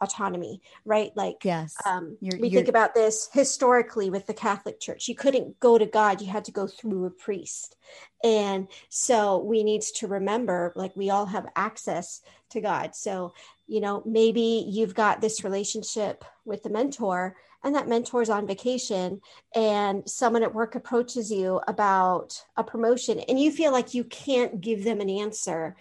[0.00, 1.10] autonomy, right?
[1.16, 2.60] Like, yes, um, you're, we you're...
[2.60, 5.08] think about this historically with the Catholic Church.
[5.08, 7.76] You couldn't go to God; you had to go through a priest,
[8.22, 12.20] and so we need to remember, like, we all have access
[12.50, 12.94] to God.
[12.94, 13.34] So,
[13.66, 19.20] you know, maybe you've got this relationship with the mentor, and that mentor's on vacation,
[19.54, 24.60] and someone at work approaches you about a promotion, and you feel like you can't
[24.60, 25.76] give them an answer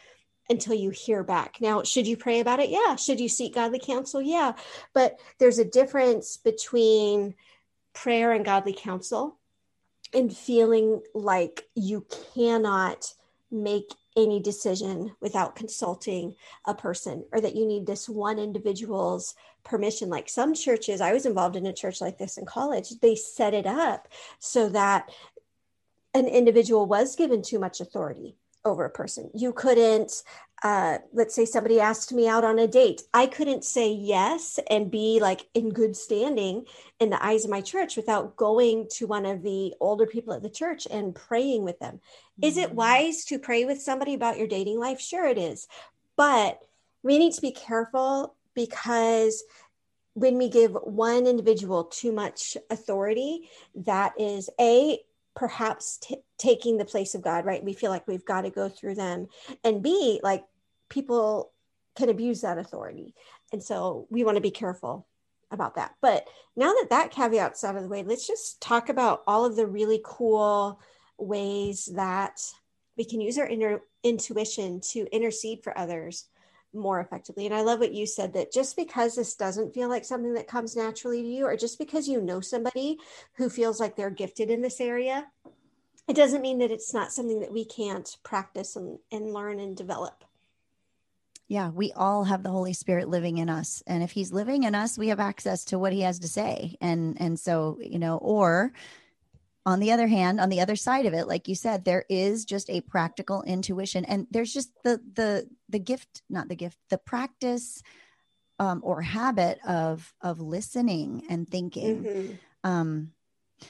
[0.50, 1.58] until you hear back.
[1.60, 2.70] Now, should you pray about it?
[2.70, 2.96] Yeah.
[2.96, 4.22] Should you seek godly counsel?
[4.22, 4.54] Yeah.
[4.94, 7.36] But there's a difference between
[7.94, 9.40] prayer and godly counsel
[10.14, 13.14] and feeling like you cannot
[13.52, 20.10] make any decision without consulting a person or that you need this one individual's permission.
[20.10, 23.54] Like some churches i was involved in a church like this in college they set
[23.54, 24.08] it up
[24.40, 25.10] so that
[26.14, 29.30] an individual was given too much authority over a person.
[29.34, 30.24] You couldn't,
[30.64, 33.04] uh, let's say somebody asked me out on a date.
[33.14, 36.66] I couldn't say yes and be like in good standing
[37.00, 40.42] in the eyes of my church without going to one of the older people at
[40.42, 41.96] the church and praying with them.
[41.96, 42.48] Mm-hmm.
[42.48, 42.76] Is it mm.
[42.76, 45.00] wise to pray with somebody about your dating life?
[45.00, 45.68] Sure, it is.
[46.16, 46.60] But
[47.04, 49.44] we need to be careful because
[50.16, 55.00] when we give one individual too much authority, that is a
[55.36, 57.64] perhaps t- taking the place of God, right?
[57.64, 59.28] We feel like we've got to go through them.
[59.64, 60.46] And B, like
[60.90, 61.52] people
[61.96, 63.14] can abuse that authority.
[63.52, 65.08] And so we want to be careful
[65.52, 65.96] about that.
[66.02, 69.56] But now that that caveat's out of the way, let's just talk about all of
[69.56, 70.80] the really cool
[71.18, 72.42] ways that
[72.98, 76.26] we can use our inner intuition to intercede for others
[76.76, 77.46] more effectively.
[77.46, 80.48] And I love what you said that just because this doesn't feel like something that
[80.48, 83.00] comes naturally to you, or just because you know somebody
[83.34, 85.28] who feels like they're gifted in this area,
[86.08, 89.76] it doesn't mean that it's not something that we can't practice and, and learn and
[89.76, 90.24] develop.
[91.48, 93.84] Yeah, we all have the Holy Spirit living in us.
[93.86, 96.76] And if he's living in us, we have access to what he has to say.
[96.82, 98.74] And and so, you know, or
[99.66, 102.46] on the other hand on the other side of it like you said there is
[102.46, 106.98] just a practical intuition and there's just the the the gift not the gift the
[106.98, 107.82] practice
[108.60, 112.34] um, or habit of of listening and thinking mm-hmm.
[112.64, 113.12] um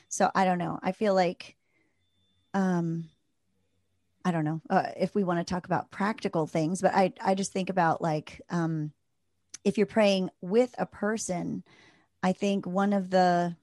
[0.10, 1.56] so i don't know i feel like
[2.54, 3.06] um
[4.24, 7.34] i don't know uh, if we want to talk about practical things but i i
[7.34, 8.92] just think about like um
[9.64, 11.64] if you're praying with a person
[12.22, 13.56] i think one of the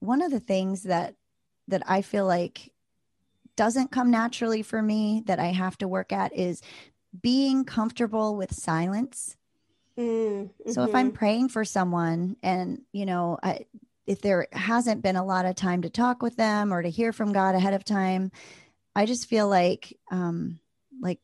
[0.00, 1.14] one of the things that
[1.68, 2.72] that I feel like
[3.56, 6.62] doesn't come naturally for me that I have to work at is
[7.22, 9.36] being comfortable with silence.
[9.98, 10.70] Mm-hmm.
[10.70, 11.16] So if I'm mm-hmm.
[11.16, 13.66] praying for someone and, you know, I,
[14.06, 17.12] if there hasn't been a lot of time to talk with them or to hear
[17.12, 18.30] from God ahead of time,
[18.94, 20.60] I just feel like, um,
[21.00, 21.20] like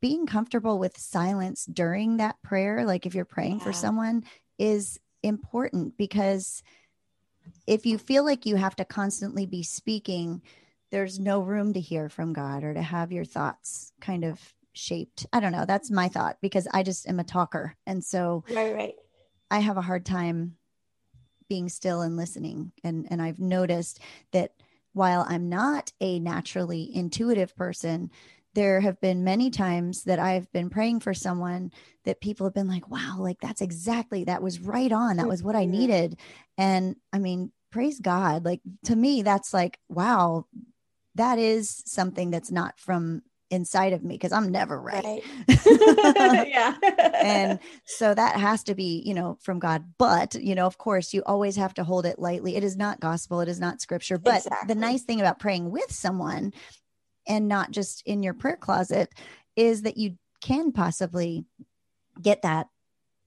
[0.00, 3.64] being comfortable with silence during that prayer, like if you're praying yeah.
[3.64, 4.24] for someone,
[4.58, 6.62] is important because
[7.66, 10.42] if you feel like you have to constantly be speaking,
[10.90, 14.40] there's no room to hear from God or to have your thoughts kind of
[14.72, 15.26] shaped.
[15.32, 15.64] I don't know.
[15.66, 17.76] That's my thought because I just am a talker.
[17.86, 18.94] And so right, right.
[19.50, 20.56] I have a hard time
[21.48, 22.72] being still and listening.
[22.84, 24.00] And and I've noticed
[24.32, 24.52] that
[24.92, 28.10] while I'm not a naturally intuitive person,
[28.54, 31.70] there have been many times that I've been praying for someone
[32.04, 35.16] that people have been like, wow, like that's exactly, that was right on.
[35.16, 36.18] That was what I needed.
[36.56, 38.44] And I mean, praise God.
[38.44, 40.46] Like to me, that's like, wow,
[41.14, 45.04] that is something that's not from inside of me because I'm never right.
[45.04, 45.22] right.
[46.48, 46.74] yeah.
[47.14, 49.84] and so that has to be, you know, from God.
[49.98, 52.56] But, you know, of course, you always have to hold it lightly.
[52.56, 54.18] It is not gospel, it is not scripture.
[54.18, 54.74] But exactly.
[54.74, 56.52] the nice thing about praying with someone
[57.28, 59.12] and not just in your prayer closet
[59.54, 61.44] is that you can possibly
[62.20, 62.68] get that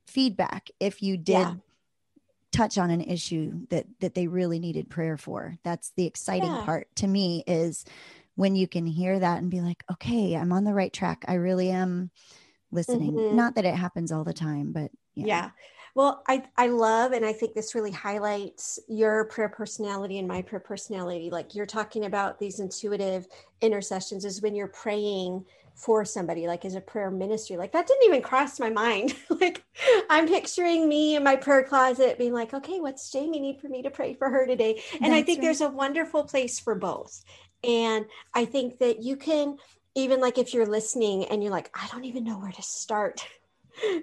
[0.08, 1.54] feedback if you did yeah.
[2.52, 6.66] touch on an issue that that they really needed prayer for that's the exciting yeah.
[6.66, 7.86] part to me is
[8.36, 11.36] when you can hear that and be like okay i'm on the right track i
[11.36, 12.10] really am
[12.72, 13.36] listening mm-hmm.
[13.36, 15.26] not that it happens all the time but yeah.
[15.26, 15.50] yeah
[15.96, 20.42] Well, I, I love, and I think this really highlights your prayer personality and my
[20.42, 21.30] prayer personality.
[21.30, 23.28] Like you're talking about these intuitive
[23.62, 27.58] intercessions is when you're praying for somebody, like as a prayer ministry.
[27.58, 29.16] Like that didn't even cross my mind.
[29.30, 29.64] like
[30.10, 33.82] I'm picturing me in my prayer closet being like, okay, what's Jamie need for me
[33.82, 34.82] to pray for her today?
[34.94, 35.46] And That's I think right.
[35.46, 37.24] there's a wonderful place for both.
[37.64, 39.58] And I think that you can,
[39.96, 43.26] even like if you're listening and you're like, I don't even know where to start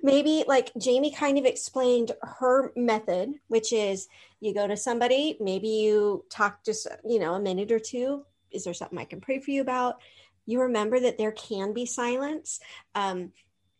[0.03, 4.09] maybe like Jamie kind of explained her method, which is
[4.41, 8.25] you go to somebody, maybe you talk just, you know, a minute or two.
[8.51, 10.01] Is there something I can pray for you about?
[10.47, 12.61] You remember that there can be silence.
[12.95, 13.33] Um,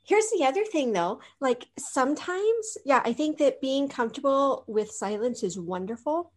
[0.09, 5.43] here's the other thing though like sometimes yeah i think that being comfortable with silence
[5.43, 6.33] is wonderful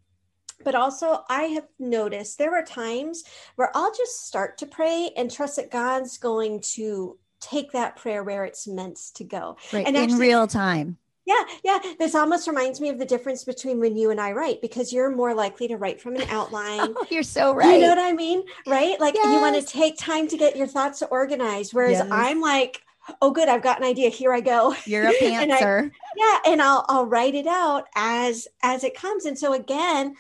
[0.66, 3.24] but also i have noticed there are times
[3.56, 8.24] where i'll just start to pray and trust that god's going to take that prayer
[8.24, 9.58] where it's meant to go.
[9.74, 9.86] Right.
[9.86, 10.98] And actually, in real time.
[11.26, 11.80] Yeah, yeah.
[12.00, 15.16] This almost reminds me of the difference between when you and I write because you're
[15.16, 16.94] more likely to write from an outline.
[16.96, 17.76] oh, you're so right.
[17.76, 18.44] You know what I mean?
[18.66, 19.00] Right?
[19.00, 19.26] Like yes.
[19.26, 21.74] you want to take time to get your thoughts organized.
[21.74, 22.08] Whereas yes.
[22.10, 22.82] I'm like,
[23.22, 24.10] oh good, I've got an idea.
[24.10, 24.76] Here I go.
[24.86, 25.92] You're a pantser.
[26.18, 26.38] Yeah.
[26.48, 29.26] And I'll I'll write it out as as it comes.
[29.26, 30.16] And so again,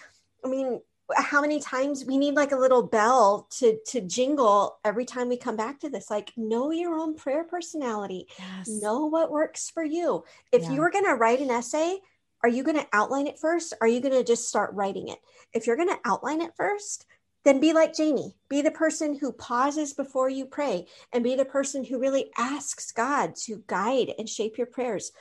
[0.45, 0.81] I mean,
[1.15, 5.37] how many times we need like a little bell to to jingle every time we
[5.37, 8.67] come back to this like know your own prayer personality yes.
[8.67, 10.71] know what works for you if yeah.
[10.71, 11.99] you were going to write an essay
[12.43, 15.19] are you going to outline it first are you going to just start writing it
[15.53, 17.05] if you're going to outline it first
[17.43, 18.35] then be like Jamie.
[18.49, 22.91] Be the person who pauses before you pray and be the person who really asks
[22.91, 25.11] God to guide and shape your prayers.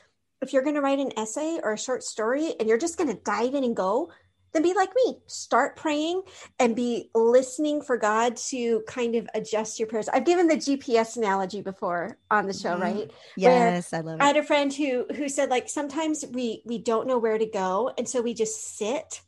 [0.43, 3.11] If you're going to write an essay or a short story and you're just going
[3.15, 4.11] to dive in and go,
[4.53, 5.19] then be like me.
[5.27, 6.23] Start praying
[6.59, 10.09] and be listening for God to kind of adjust your prayers.
[10.09, 12.83] I've given the GPS analogy before on the show, mm-hmm.
[12.83, 13.11] right?
[13.37, 14.23] Yes, Where I love it.
[14.23, 17.47] I had a friend who who said like sometimes we we don't know where to
[17.47, 19.21] go and so we just sit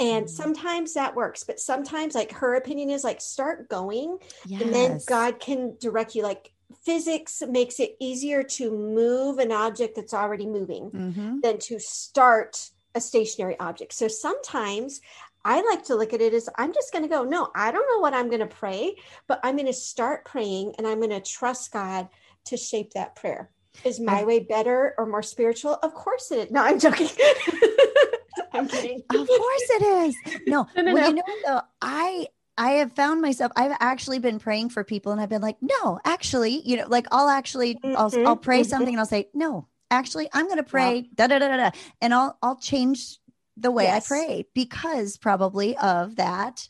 [0.00, 0.34] and mm-hmm.
[0.34, 4.62] sometimes that works, but sometimes like her opinion is like start going yes.
[4.62, 6.50] and then God can direct you like
[6.84, 11.40] physics makes it easier to move an object that's already moving mm-hmm.
[11.40, 13.92] than to start a stationary object.
[13.92, 15.00] So sometimes
[15.44, 17.86] I like to look at it as I'm just going to go, no, I don't
[17.88, 21.10] know what I'm going to pray, but I'm going to start praying and I'm going
[21.10, 22.08] to trust God
[22.46, 23.50] to shape that prayer.
[23.82, 25.74] Is my way better or more spiritual?
[25.74, 26.50] Of course it is.
[26.50, 27.08] No, I'm joking.
[28.52, 29.02] I'm kidding.
[29.10, 30.16] Of course it is.
[30.46, 31.08] No, no, no, well, no.
[31.08, 35.20] you know though, I I have found myself I've actually been praying for people and
[35.20, 38.68] I've been like, no, actually, you know, like I'll actually I'll mm-hmm, I'll pray mm-hmm.
[38.68, 41.70] something and I'll say, no, actually i'm going to pray da, da da da da
[42.00, 43.18] and i'll i'll change
[43.56, 44.10] the way yes.
[44.10, 46.66] i pray because probably of that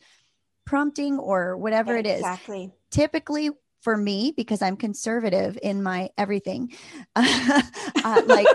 [0.65, 2.11] prompting or whatever exactly.
[2.11, 3.49] it is exactly typically
[3.85, 6.73] for me because i'm conservative in my everything
[7.15, 7.61] uh,
[8.25, 8.47] like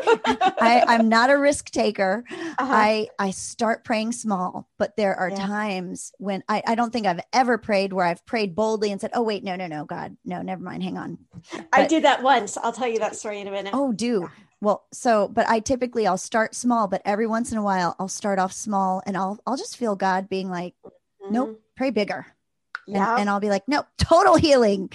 [0.60, 2.66] I, i'm not a risk taker uh-huh.
[2.68, 5.46] i i start praying small but there are yeah.
[5.46, 9.12] times when I, I don't think i've ever prayed where i've prayed boldly and said
[9.14, 11.18] oh wait no no no god no never mind hang on
[11.52, 14.28] but, i did that once i'll tell you that story in a minute oh do
[14.60, 18.08] well, so but I typically I'll start small, but every once in a while I'll
[18.08, 21.32] start off small and I'll I'll just feel God being like, mm-hmm.
[21.32, 22.26] Nope, pray bigger.
[22.86, 23.12] Yeah.
[23.12, 24.90] And, and, I'll be like, nope, total healing.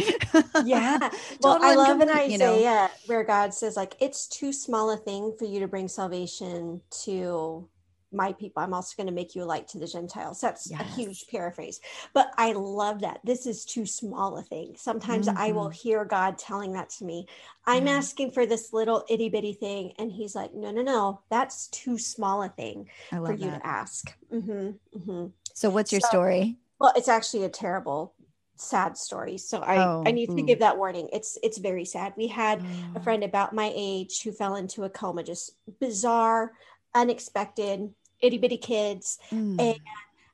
[0.65, 0.97] yeah.
[1.41, 2.89] well, I love in Isaiah you know?
[3.05, 7.69] where God says, like, it's too small a thing for you to bring salvation to
[8.11, 10.81] my people i'm also going to make you a light to the gentiles that's yes.
[10.81, 11.79] a huge paraphrase
[12.13, 15.37] but i love that this is too small a thing sometimes mm-hmm.
[15.37, 15.89] i will mm-hmm.
[15.89, 17.27] hear god telling that to me
[17.65, 17.89] i'm mm-hmm.
[17.89, 22.43] asking for this little itty-bitty thing and he's like no no no that's too small
[22.43, 23.59] a thing for you that.
[23.59, 25.27] to ask mm-hmm, mm-hmm.
[25.53, 28.13] so what's your so, story well it's actually a terrible
[28.57, 32.13] sad story so i oh, i need to give that warning it's it's very sad
[32.15, 32.63] we had
[32.95, 36.53] a friend about my age who fell into a coma just bizarre
[36.95, 39.19] unexpected itty bitty kids.
[39.31, 39.61] Mm.
[39.61, 39.79] And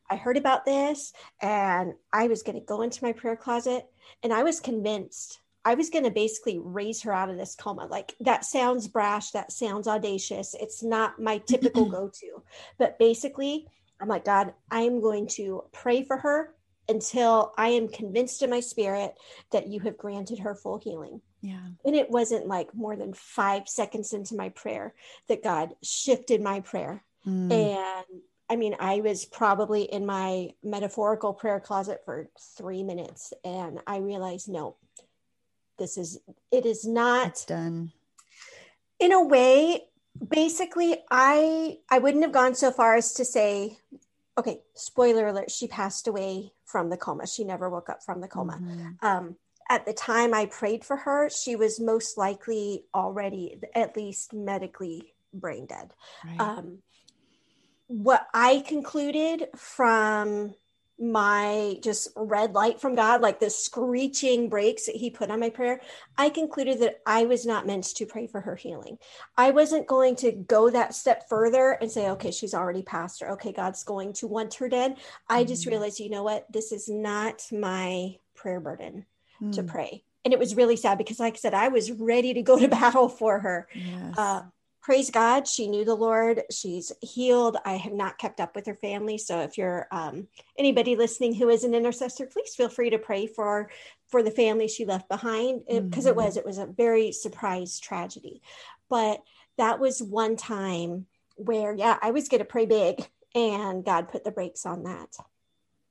[0.10, 3.88] I heard about this and I was going to go into my prayer closet
[4.24, 7.86] and I was convinced I was going to basically raise her out of this coma.
[7.86, 10.56] Like that sounds brash, that sounds audacious.
[10.60, 12.44] It's not my typical go to.
[12.78, 13.68] But basically,
[14.00, 16.56] I'm like, God, I am going to pray for her
[16.90, 19.14] until I am convinced in my spirit
[19.52, 21.22] that you have granted her full healing.
[21.42, 21.60] Yeah.
[21.86, 24.94] And it wasn't like more than five seconds into my prayer
[25.28, 27.52] that God shifted my prayer Mm.
[27.52, 33.80] And I mean, I was probably in my metaphorical prayer closet for three minutes and
[33.88, 34.76] I realized, no,
[35.78, 36.20] this is,
[36.52, 37.92] it is not it's done.
[39.00, 39.86] In a way,
[40.30, 43.78] basically, I, I wouldn't have gone so far as to say,
[44.38, 47.26] okay, spoiler alert, she passed away from the coma.
[47.26, 48.60] She never woke up from the coma.
[48.62, 49.06] Mm-hmm.
[49.06, 49.36] Um,
[49.72, 55.14] at the time I prayed for her, she was most likely already at least medically
[55.34, 55.94] brain dead.
[56.26, 56.42] Right.
[56.42, 56.80] Um,
[57.88, 60.56] what I concluded from
[61.00, 65.50] my just red light from God, like the screeching brakes that He put on my
[65.50, 65.80] prayer,
[66.18, 68.98] I concluded that I was not meant to pray for her healing.
[69.38, 73.32] I wasn't going to go that step further and say, okay, she's already passed her.
[73.32, 74.98] Okay, God's going to want her dead.
[75.30, 75.72] I just Mhm.
[75.72, 76.46] realized, you know what?
[76.52, 79.06] This is not my prayer burden
[79.52, 80.04] to Mm, pray.
[80.24, 82.68] And it was really sad because, like I said, I was ready to go to
[82.80, 83.68] battle for her.
[83.74, 84.18] yes.
[84.18, 84.44] Uh,
[84.82, 86.44] praise God, she knew the Lord.
[86.52, 87.58] She's healed.
[87.66, 89.18] I have not kept up with her family.
[89.18, 90.28] So if you're um,
[90.58, 93.70] anybody listening who is an intercessor, please feel free to pray for
[94.08, 96.18] for the family she left behind because it Mhm.
[96.18, 98.42] was it was a very surprise tragedy.
[98.90, 99.24] But
[99.58, 104.24] that was one time where yeah, I was going to pray big, and God put
[104.24, 105.16] the brakes on that.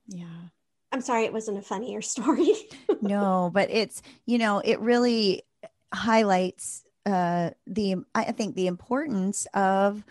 [0.07, 0.49] yeah.
[0.91, 2.53] I'm sorry, it wasn't a funnier story.
[3.01, 5.43] no, but it's, you know, it really
[5.93, 10.03] highlights uh the I think the importance of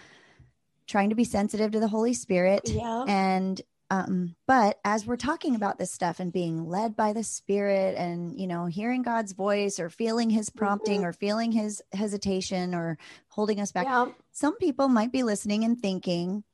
[0.86, 3.04] trying to be sensitive to the Holy Spirit yeah.
[3.06, 3.60] and
[3.90, 8.38] um but as we're talking about this stuff and being led by the spirit and
[8.40, 11.04] you know hearing god's voice or feeling his prompting Mhm.
[11.06, 14.06] or feeling his hesitation or holding us back Yeah.
[14.32, 16.44] some people might be listening and thinking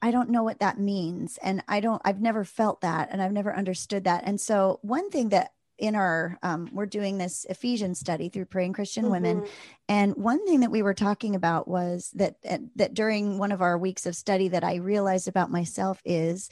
[0.00, 3.32] "I- don't know what that means and i don't i've never felt that and i've
[3.32, 7.98] never understood that and so one thing that in our um, we're doing this ephesians
[7.98, 9.48] study through praying christian women Mhm.
[9.88, 12.36] and one thing that we were talking about was that
[12.76, 16.50] that during one of our weeks of study that I realized about myself is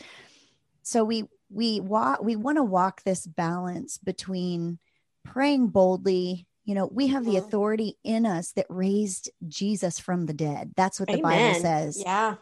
[0.83, 4.79] so we we walk we want to walk this balance between
[5.25, 7.39] praying boldly you know we have the Mhm.
[7.39, 12.37] authority in us that raised Jesus from the dead that's what the bible says Yeah.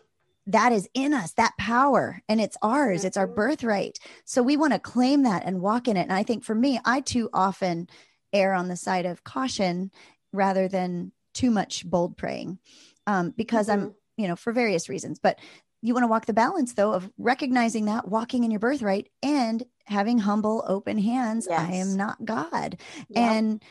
[0.48, 3.98] That is in us that power and it's ours it's our birthright.
[4.24, 6.02] So we want to claim that and walk in it.
[6.02, 7.88] And i think for me i too often
[8.32, 9.90] err on the side of caution
[10.32, 12.58] rather than too much bold praying
[13.06, 13.94] um, because i'm Mhm.
[14.16, 15.18] you know for various reasons.
[15.18, 15.38] But
[15.80, 19.62] you want to walk the balance though of recognizing that walking in your birthright and
[19.86, 22.80] having humble open hands i am not god.
[23.14, 23.62] And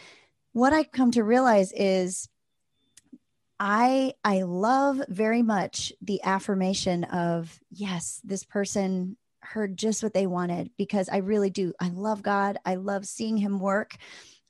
[0.54, 2.30] what i come to realize is
[3.60, 10.28] i i love very much the affirmation of yes this person heard just what they
[10.28, 13.96] wanted because i really do i love god i love seeing him work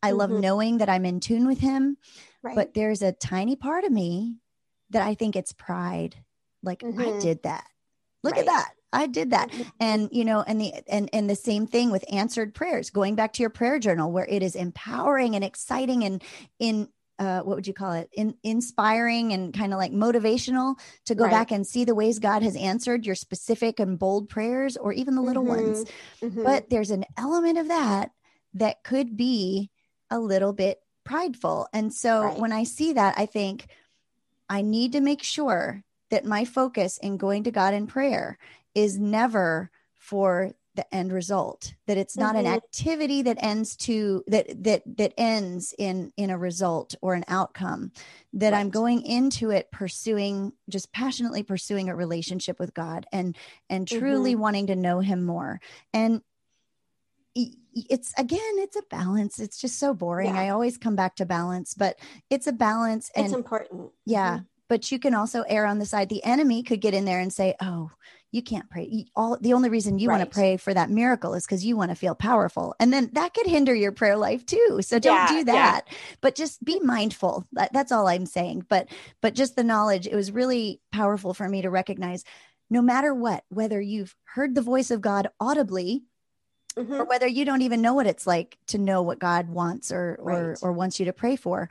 [0.02, 0.42] i love Mhm.
[0.42, 1.98] knowing that i'm in tune with him
[2.42, 2.56] right.
[2.56, 4.38] but there's a tiny part of me
[4.90, 6.16] that i think it's pride
[6.64, 7.20] like i Mhm.
[7.20, 7.66] did that
[8.24, 8.42] look Right.
[8.42, 9.72] at that i did that Mhm.
[9.80, 13.34] and you know and the and and the same thing with answered prayers going back
[13.34, 16.24] to your prayer journal where it is empowering and exciting and
[16.60, 16.90] in
[17.20, 21.24] uh, what would you call it in inspiring and kind of like motivational to go
[21.24, 21.32] Right.
[21.32, 25.16] back and see the ways god has answered your specific and bold prayers or even
[25.16, 25.86] the little ones
[26.22, 26.44] Mhm.
[26.44, 28.12] but there's an element of that
[28.54, 29.72] that could be
[30.10, 32.40] a little bit prideful and so Right.
[32.40, 33.68] when i see that i think
[34.50, 38.38] i need to make sure that my focus in going to god in prayer
[38.76, 42.56] is never for the end result that it's not an Mhm.
[42.56, 47.92] activity that ends to that that that ends in in a result or an outcome
[48.32, 53.36] that i'm going into it pursuing just passionately pursuing a relationship with god and
[53.70, 54.42] and truly Mm-hmm.
[54.42, 55.60] wanting to know him more
[55.94, 56.22] and
[57.36, 60.42] it's again it's a balance it's just so boring Yeah.
[60.42, 61.98] i always come back to balance but
[62.30, 63.92] it's a balance and it's important.
[64.06, 64.46] yeah Mhm.
[64.68, 67.32] but you can also err on the side the enemy could get in there and
[67.32, 67.92] say oh
[68.32, 71.46] you can't pray all the only reason you want to pray for that miracle is
[71.46, 74.80] because you want to feel powerful and then that could hinder your prayer life too
[74.82, 75.44] so don't Yeah, do yeah.
[75.46, 75.88] that
[76.22, 78.90] but just be mindful that, that's all i'm saying but
[79.22, 82.24] but just the knowledge it was really powerful for me to recognize
[82.70, 86.04] no matter what whether you've heard the voice of god audibly
[86.78, 87.00] Mhm.
[87.00, 90.16] or whether you don't even know what it's like to know what God wants or
[90.22, 90.58] or Right.
[90.62, 91.70] or wants you to pray for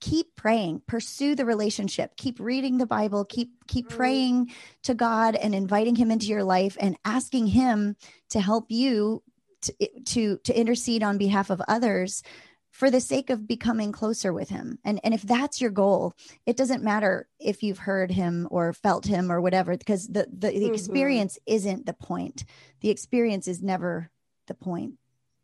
[0.00, 3.96] keep praying pursue the relationship keep reading the bible keep keep Mhm.
[3.96, 4.50] praying
[4.82, 7.96] to God and inviting him into your life and asking him
[8.30, 9.22] to help you
[9.62, 9.72] to
[10.06, 12.22] to to intercede on behalf of others
[12.70, 14.78] for the sake of becoming closer with him.
[14.84, 16.14] And and if that's your goal
[16.46, 20.50] it doesn't matter if you've heard him or felt him or whatever because the the,
[20.50, 20.74] the Mhm.
[20.74, 22.44] experience isn't the point.
[22.80, 24.10] The experience is never
[24.46, 24.94] the point.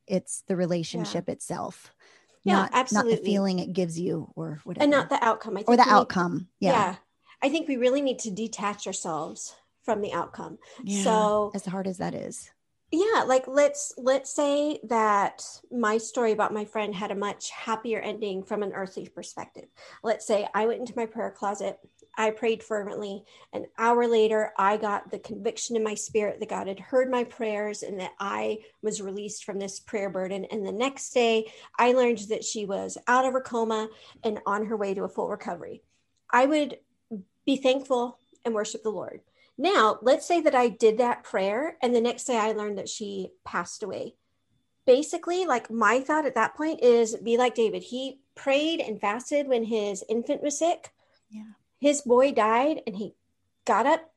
[0.06, 1.92] It's the relationship itself
[2.46, 5.56] Yeah, not not the feeling it gives you or whatever and not the outcome.
[5.56, 6.96] I think or the we need- outcome yeah
[7.42, 10.58] I think we really need to detach ourselves from the outcome.
[10.82, 11.02] Yeah.
[11.02, 12.50] So as hard as that is
[12.92, 15.42] yeah, like let's let's say that
[15.72, 19.64] my story about my friend had a much happier ending from an earthly perspective.
[20.04, 21.78] Let's say I went into my prayer closet,
[22.16, 23.24] I prayed fervently.
[23.52, 27.24] An hour later, I got the conviction in my spirit that God had heard my
[27.24, 30.46] prayers and that I was released from this prayer burden.
[30.46, 33.88] And the next day, I learned that she was out of her coma
[34.24, 35.82] and on her way to a full recovery.
[36.30, 36.78] I would
[37.44, 39.20] be thankful and worship the Lord.
[39.58, 42.88] Now, let's say that I did that prayer and the next day I learned that
[42.88, 44.14] she passed away.
[44.86, 47.82] Basically, like my thought at that point is be like David.
[47.82, 50.92] He prayed and fasted when his infant was sick.
[51.30, 51.42] Yeah.
[51.80, 53.14] His boy died and he
[53.64, 54.10] got up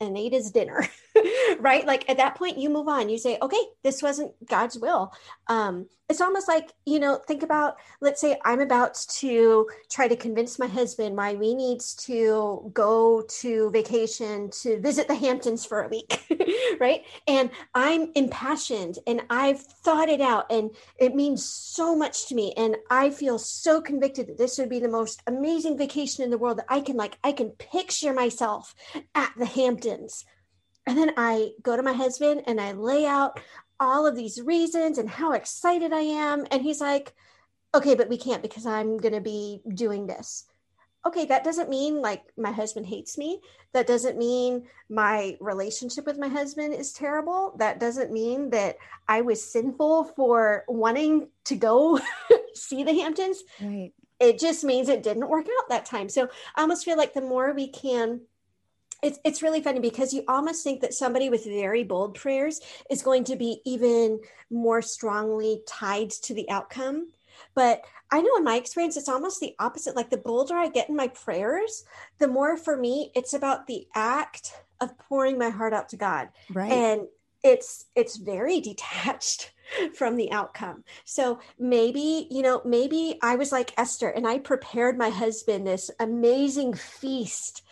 [0.00, 0.88] and ate his dinner
[1.60, 1.86] right?
[1.86, 3.08] Like at that point you move on.
[3.08, 5.12] You say okay this wasn't god's will.
[5.46, 10.14] Um it's almost like you know think about let's say i'm about to try to
[10.14, 15.82] convince my husband why we needs to go to vacation to visit the hamptons for
[15.82, 16.22] a week
[16.80, 17.02] right?
[17.26, 22.52] And i'm impassioned and i've thought it out and it means so much to me.
[22.58, 26.38] And i feel so convicted that this would be the most amazing vacation in the
[26.38, 28.74] world that i can like i can picture myself
[29.14, 30.26] at the hamptons.
[30.86, 33.38] And then I go to my husband and I lay out
[33.82, 36.46] all of these reasons and how excited I am.
[36.52, 37.14] And he's like,
[37.74, 40.44] okay, but we can't because I'm going to be doing this.
[41.04, 43.40] Okay, that doesn't mean like my husband hates me.
[43.72, 47.56] That doesn't mean my relationship with my husband is terrible.
[47.58, 48.76] That doesn't mean that
[49.08, 51.98] I was sinful for wanting to go
[52.54, 53.42] see the Hamptons.
[53.60, 53.92] Right.
[54.20, 56.08] It just means it didn't work out that time.
[56.08, 58.20] So I almost feel like the more we can
[59.02, 63.02] it's it's really funny because you almost think that somebody with very bold prayers is
[63.02, 67.08] going to be even more strongly tied to the outcome.
[67.54, 69.96] But i know in my experience it's almost the opposite.
[69.96, 71.84] Like the bolder i get in my prayers
[72.18, 76.28] the more for me it's about the act of pouring my heart out to god.
[76.50, 76.72] Right.
[76.72, 77.08] and
[77.42, 79.52] it's it's very detached
[79.94, 80.84] from the outcome.
[81.04, 85.90] So maybe you know maybe i was like esther and i prepared my husband this
[85.98, 87.62] amazing feast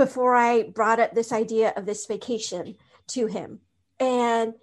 [0.00, 2.74] before i brought up this idea of this vacation
[3.10, 3.60] to him.
[3.98, 4.54] And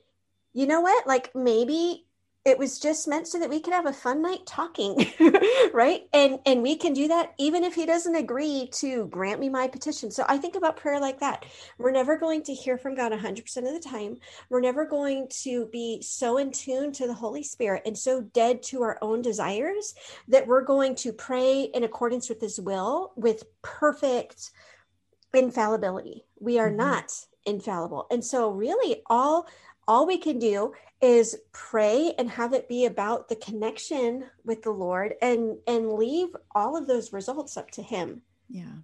[0.53, 1.05] you know what?
[1.05, 2.05] Like maybe
[2.43, 5.05] it was just meant so that we could have a fun night talking
[5.73, 6.07] right?
[6.13, 9.67] And and we can do that even if he doesn't agree to grant me my
[9.67, 10.09] petition.
[10.09, 11.45] So i think about prayer like that.
[11.77, 14.17] We're never going to hear from god 100% of the time.
[14.49, 18.63] We're never going to be so in tune to the holy spirit and so dead
[18.63, 19.93] to our own desires
[20.29, 24.51] that we're going to pray in accordance with his will with perfect
[25.33, 26.75] infallibility we are Mhm.
[26.75, 29.47] not infallible and so really all
[29.87, 34.71] all we can do is pray and have it be about the connection with the
[34.71, 38.77] lord and and leave all of those results up to him Yeah.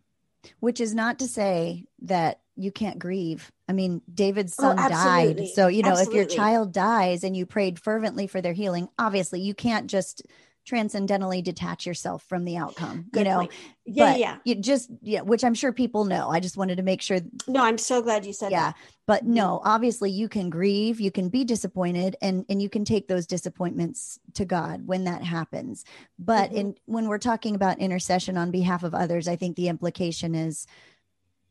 [0.59, 3.49] Which is not to say that you can't grieve.
[3.69, 5.47] I mean, David's Oh, son died.
[5.55, 9.39] So, you know, if your child dies and you prayed fervently for their healing, obviously
[9.39, 10.21] you can't just
[10.66, 13.39] transcendentally detach yourself from the outcome, Good you know.
[13.39, 13.51] point.
[13.86, 16.30] yeah but yeah You just, yeah, which I'm sure people know.
[16.30, 19.26] I just wanted to make sure no i'm so glad you said yeah that but
[19.26, 23.28] no obviously you can grieve you can be disappointed and and you can take those
[23.28, 25.84] disappointments to god when that happens
[26.18, 26.55] but Mhm.
[26.55, 30.66] in when we're talking about intercession on behalf of others i think the implication is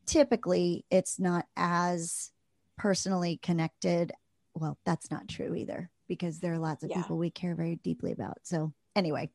[0.07, 2.31] typically it's not as
[2.79, 4.13] personally connected
[4.55, 6.97] well that's not true either because there are lots of Yeah.
[7.03, 9.31] people we care very deeply about so anyway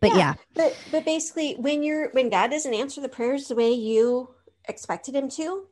[0.00, 0.16] but Yeah.
[0.18, 4.34] yeah, but but basically when you're when god doesn't answer the prayers the way you
[4.68, 5.66] expected him to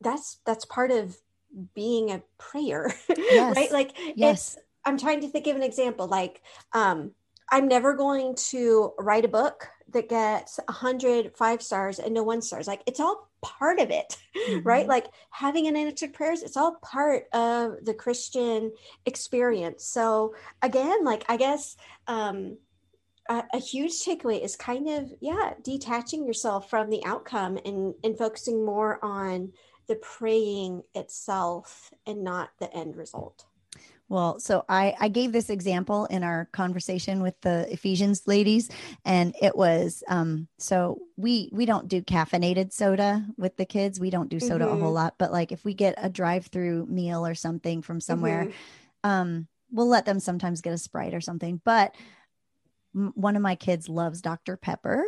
[0.00, 1.16] that's that's part of
[1.74, 2.92] being a prayer
[3.30, 3.56] Yes.
[3.56, 4.54] right like Yes.
[4.56, 7.12] it's i'm trying to think of an example like um
[7.50, 12.22] i'm never going to write a book that gets a hundred five stars and no
[12.22, 12.66] one stars.
[12.66, 14.16] Like it's all part of it
[14.64, 14.86] right?
[14.86, 14.88] Mhm.
[14.88, 18.72] like having unanswered prayers it's all part of the christian
[19.04, 19.84] experience.
[19.84, 21.76] So again like i guess
[22.06, 22.56] um
[23.28, 28.16] a, a huge takeaway is kind of yeah detaching yourself from the outcome and and
[28.18, 29.52] focusing more on
[29.88, 33.44] the praying itself and not the end result
[34.14, 38.70] Well, so I, I gave this example in our conversation with the Ephesians ladies,
[39.04, 43.98] and it was um, so we we don't do caffeinated soda with the kids.
[43.98, 44.94] We don't do soda a whole Mhm.
[44.94, 48.52] lot, but like if we get a drive-through meal or something from somewhere, Mhm.
[49.10, 51.60] um, we'll let them sometimes get a sprite or something.
[51.64, 51.96] But
[52.94, 54.56] m- one of my kids loves Dr.
[54.56, 55.04] Pepper.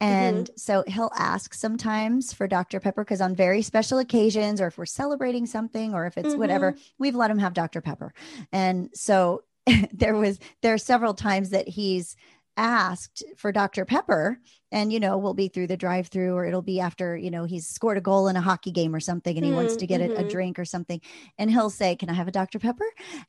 [0.00, 2.78] And so he'll ask sometimes for Dr.
[2.78, 6.76] Pepper because on very special occasions, or if we're celebrating something, or if it's whatever,
[6.98, 7.80] we've let him have Dr.
[7.80, 8.14] Pepper.
[8.52, 9.42] And so
[9.92, 12.14] there was, there are several times that he's
[12.56, 13.84] asked for Dr.
[13.84, 14.38] Pepper.
[14.70, 17.44] And, you know, we'll be through the drive through, or it'll be after, you know,
[17.44, 19.86] he's scored a goal in a hockey game or something and he wants Mm, to
[19.86, 20.30] get a, a mhm.
[20.30, 21.00] drink or something.
[21.38, 22.58] And he'll say, Can I have a Dr.
[22.58, 22.84] Pepper?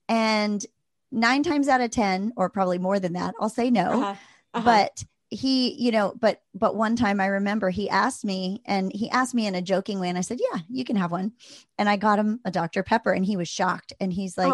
[0.07, 0.65] And
[1.11, 3.89] nine times out of 10, or probably more than that, I'll say no.
[4.01, 4.15] Uh-huh.
[4.53, 4.61] Uh-huh.
[4.65, 9.09] But he, you know, but, but one time I remember he asked me and he
[9.09, 10.09] asked me in a joking way.
[10.09, 11.33] And I said, Yeah, you can have one.
[11.77, 12.83] And I got him a Dr.
[12.83, 13.93] Pepper and he was shocked.
[13.99, 14.51] And he's like,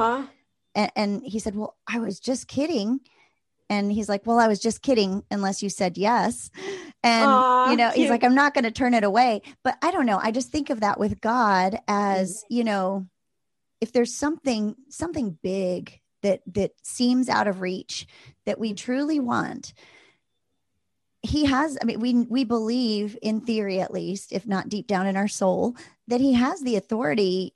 [0.76, 3.00] and, and he said, Well, I was just kidding.
[3.70, 6.52] And he's like, Well, I was just kidding, unless you said yes.
[7.04, 9.92] and Aw, you know he's like i'm not going to turn it away but i
[9.92, 12.54] don't know i just think of that with god as Mm-hmm.
[12.56, 13.08] you know
[13.82, 18.08] if there's something something big that that seems out of reach
[18.46, 19.74] that we truly want
[21.26, 25.08] he has i mean we we believe in theory at least if not deep down
[25.08, 25.76] in our soul
[26.08, 27.54] that he has the authority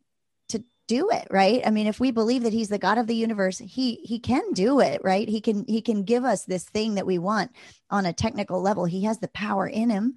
[0.47, 1.61] to do it right?
[1.65, 4.53] I mean if we believe that he's the god of the universe he he can
[4.53, 5.29] do it right?
[5.29, 7.51] He can he can give us this thing that we want
[7.89, 8.85] on a technical level.
[8.85, 10.15] He has the power in him.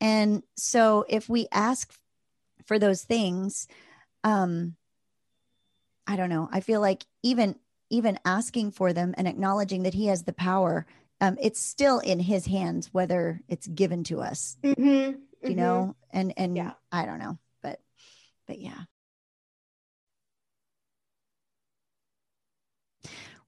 [0.00, 1.92] And so if we ask
[2.64, 3.68] for those things
[4.24, 4.76] um
[6.06, 6.48] i don't know.
[6.50, 7.56] I feel like even
[7.90, 10.86] even asking for them and acknowledging that he has the power
[11.24, 15.56] um it's still in his hands whether it's given to us Mhm, you mhm.
[15.56, 16.72] know and and Yeah.
[16.92, 17.80] i don't know but
[18.46, 18.82] but yeah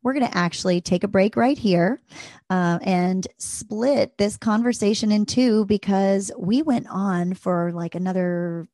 [0.03, 2.01] we're going to actually take a break right here
[2.49, 8.69] uh, and split this conversation in two because we went on for like another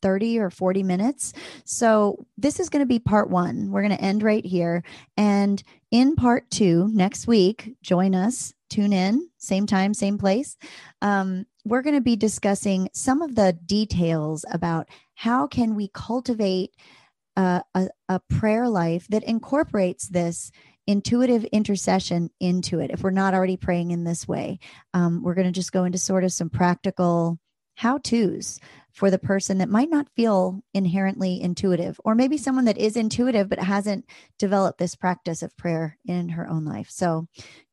[0.00, 1.32] 30 or 40 minutes.
[1.64, 3.70] So, this is going to be part one.
[3.70, 4.84] We're going to end right here.
[5.16, 10.56] And in part two, next week, join us, tune in, same time, same place.
[11.00, 16.74] Um, we're going to be discussing some of the details about how can we cultivate
[17.36, 20.50] uh, a, a prayer life that incorporates this
[20.86, 24.58] intuitive intercession into it if we're not already praying in this way
[24.94, 27.38] um, we're going to just go into sort of some practical
[27.78, 28.58] how to's
[28.92, 33.48] for the person that might not feel inherently intuitive, or maybe someone that is intuitive
[33.48, 34.04] but hasn't
[34.36, 36.90] developed this practice of prayer in her own life.
[36.90, 37.28] So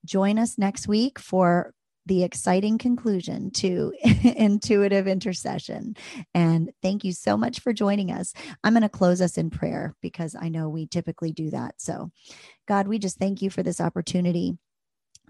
[0.05, 1.73] join us next week for
[2.05, 3.93] the exciting conclusion to
[4.23, 5.95] intuitive intercession.
[6.35, 8.31] And thank you so much for joining us.
[8.63, 11.73] I'm going to close us in prayer because I know we typically do that.
[11.79, 12.11] So,
[12.67, 14.59] God, we just thank you for this opportunity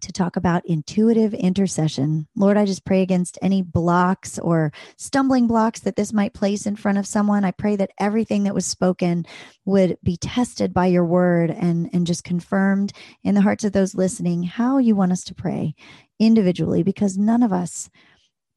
[0.02, 2.28] to talk about intuitive intercession.
[2.36, 6.76] Lord, I just pray against any blocks or stumbling blocks that this might place in
[6.76, 7.44] front of someone.
[7.44, 9.26] I pray that everything that was spoken
[9.66, 12.94] would be tested by your word and, and just confirmed
[13.24, 15.76] in the hearts of those listening how you want us to pray
[16.20, 17.90] individually, because none of us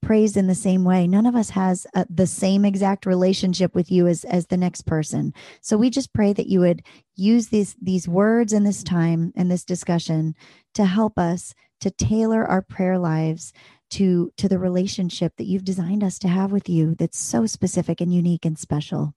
[0.01, 1.07] prays in the same way.
[1.07, 4.83] None of us has uh, the same exact relationship with you as as the next
[4.83, 5.33] person.
[5.61, 6.83] So we just pray that you would
[7.17, 10.35] use these these words and this time and this discussion
[10.75, 13.53] to help us to tailor our prayer lives
[13.91, 18.01] to to the relationship that you've designed us to have with you that's so specific
[18.01, 19.15] and unique and special.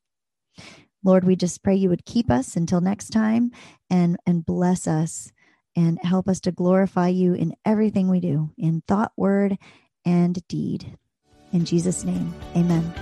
[1.03, 3.51] Lord, we just pray you would keep us until next time
[3.89, 5.31] and and bless us
[5.75, 9.57] and help us to glorify you in everything we do in thought, word,
[10.05, 10.97] and deed.
[11.51, 12.93] In Jesus' name, amen.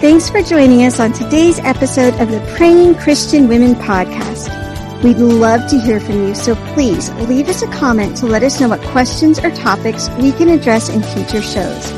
[0.00, 4.48] Thanks for joining us on today's episode of the Praying Christian Women podcast.
[5.02, 8.60] We'd love to hear from you, so please leave us a comment to let us
[8.60, 11.90] know what questions or topics we can address in future shows.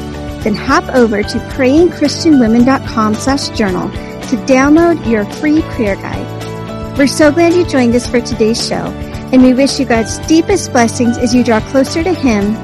[0.42, 6.98] Then hop over to prayingchristianwomen.com slash journal to download your free prayer guide.
[6.98, 8.84] We're so glad you joined us for today's show,
[9.32, 12.54] and we wish you God's deepest blessings as you draw closer to Him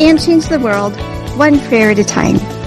[0.00, 0.96] and change the world
[1.36, 2.59] one prayer at a time.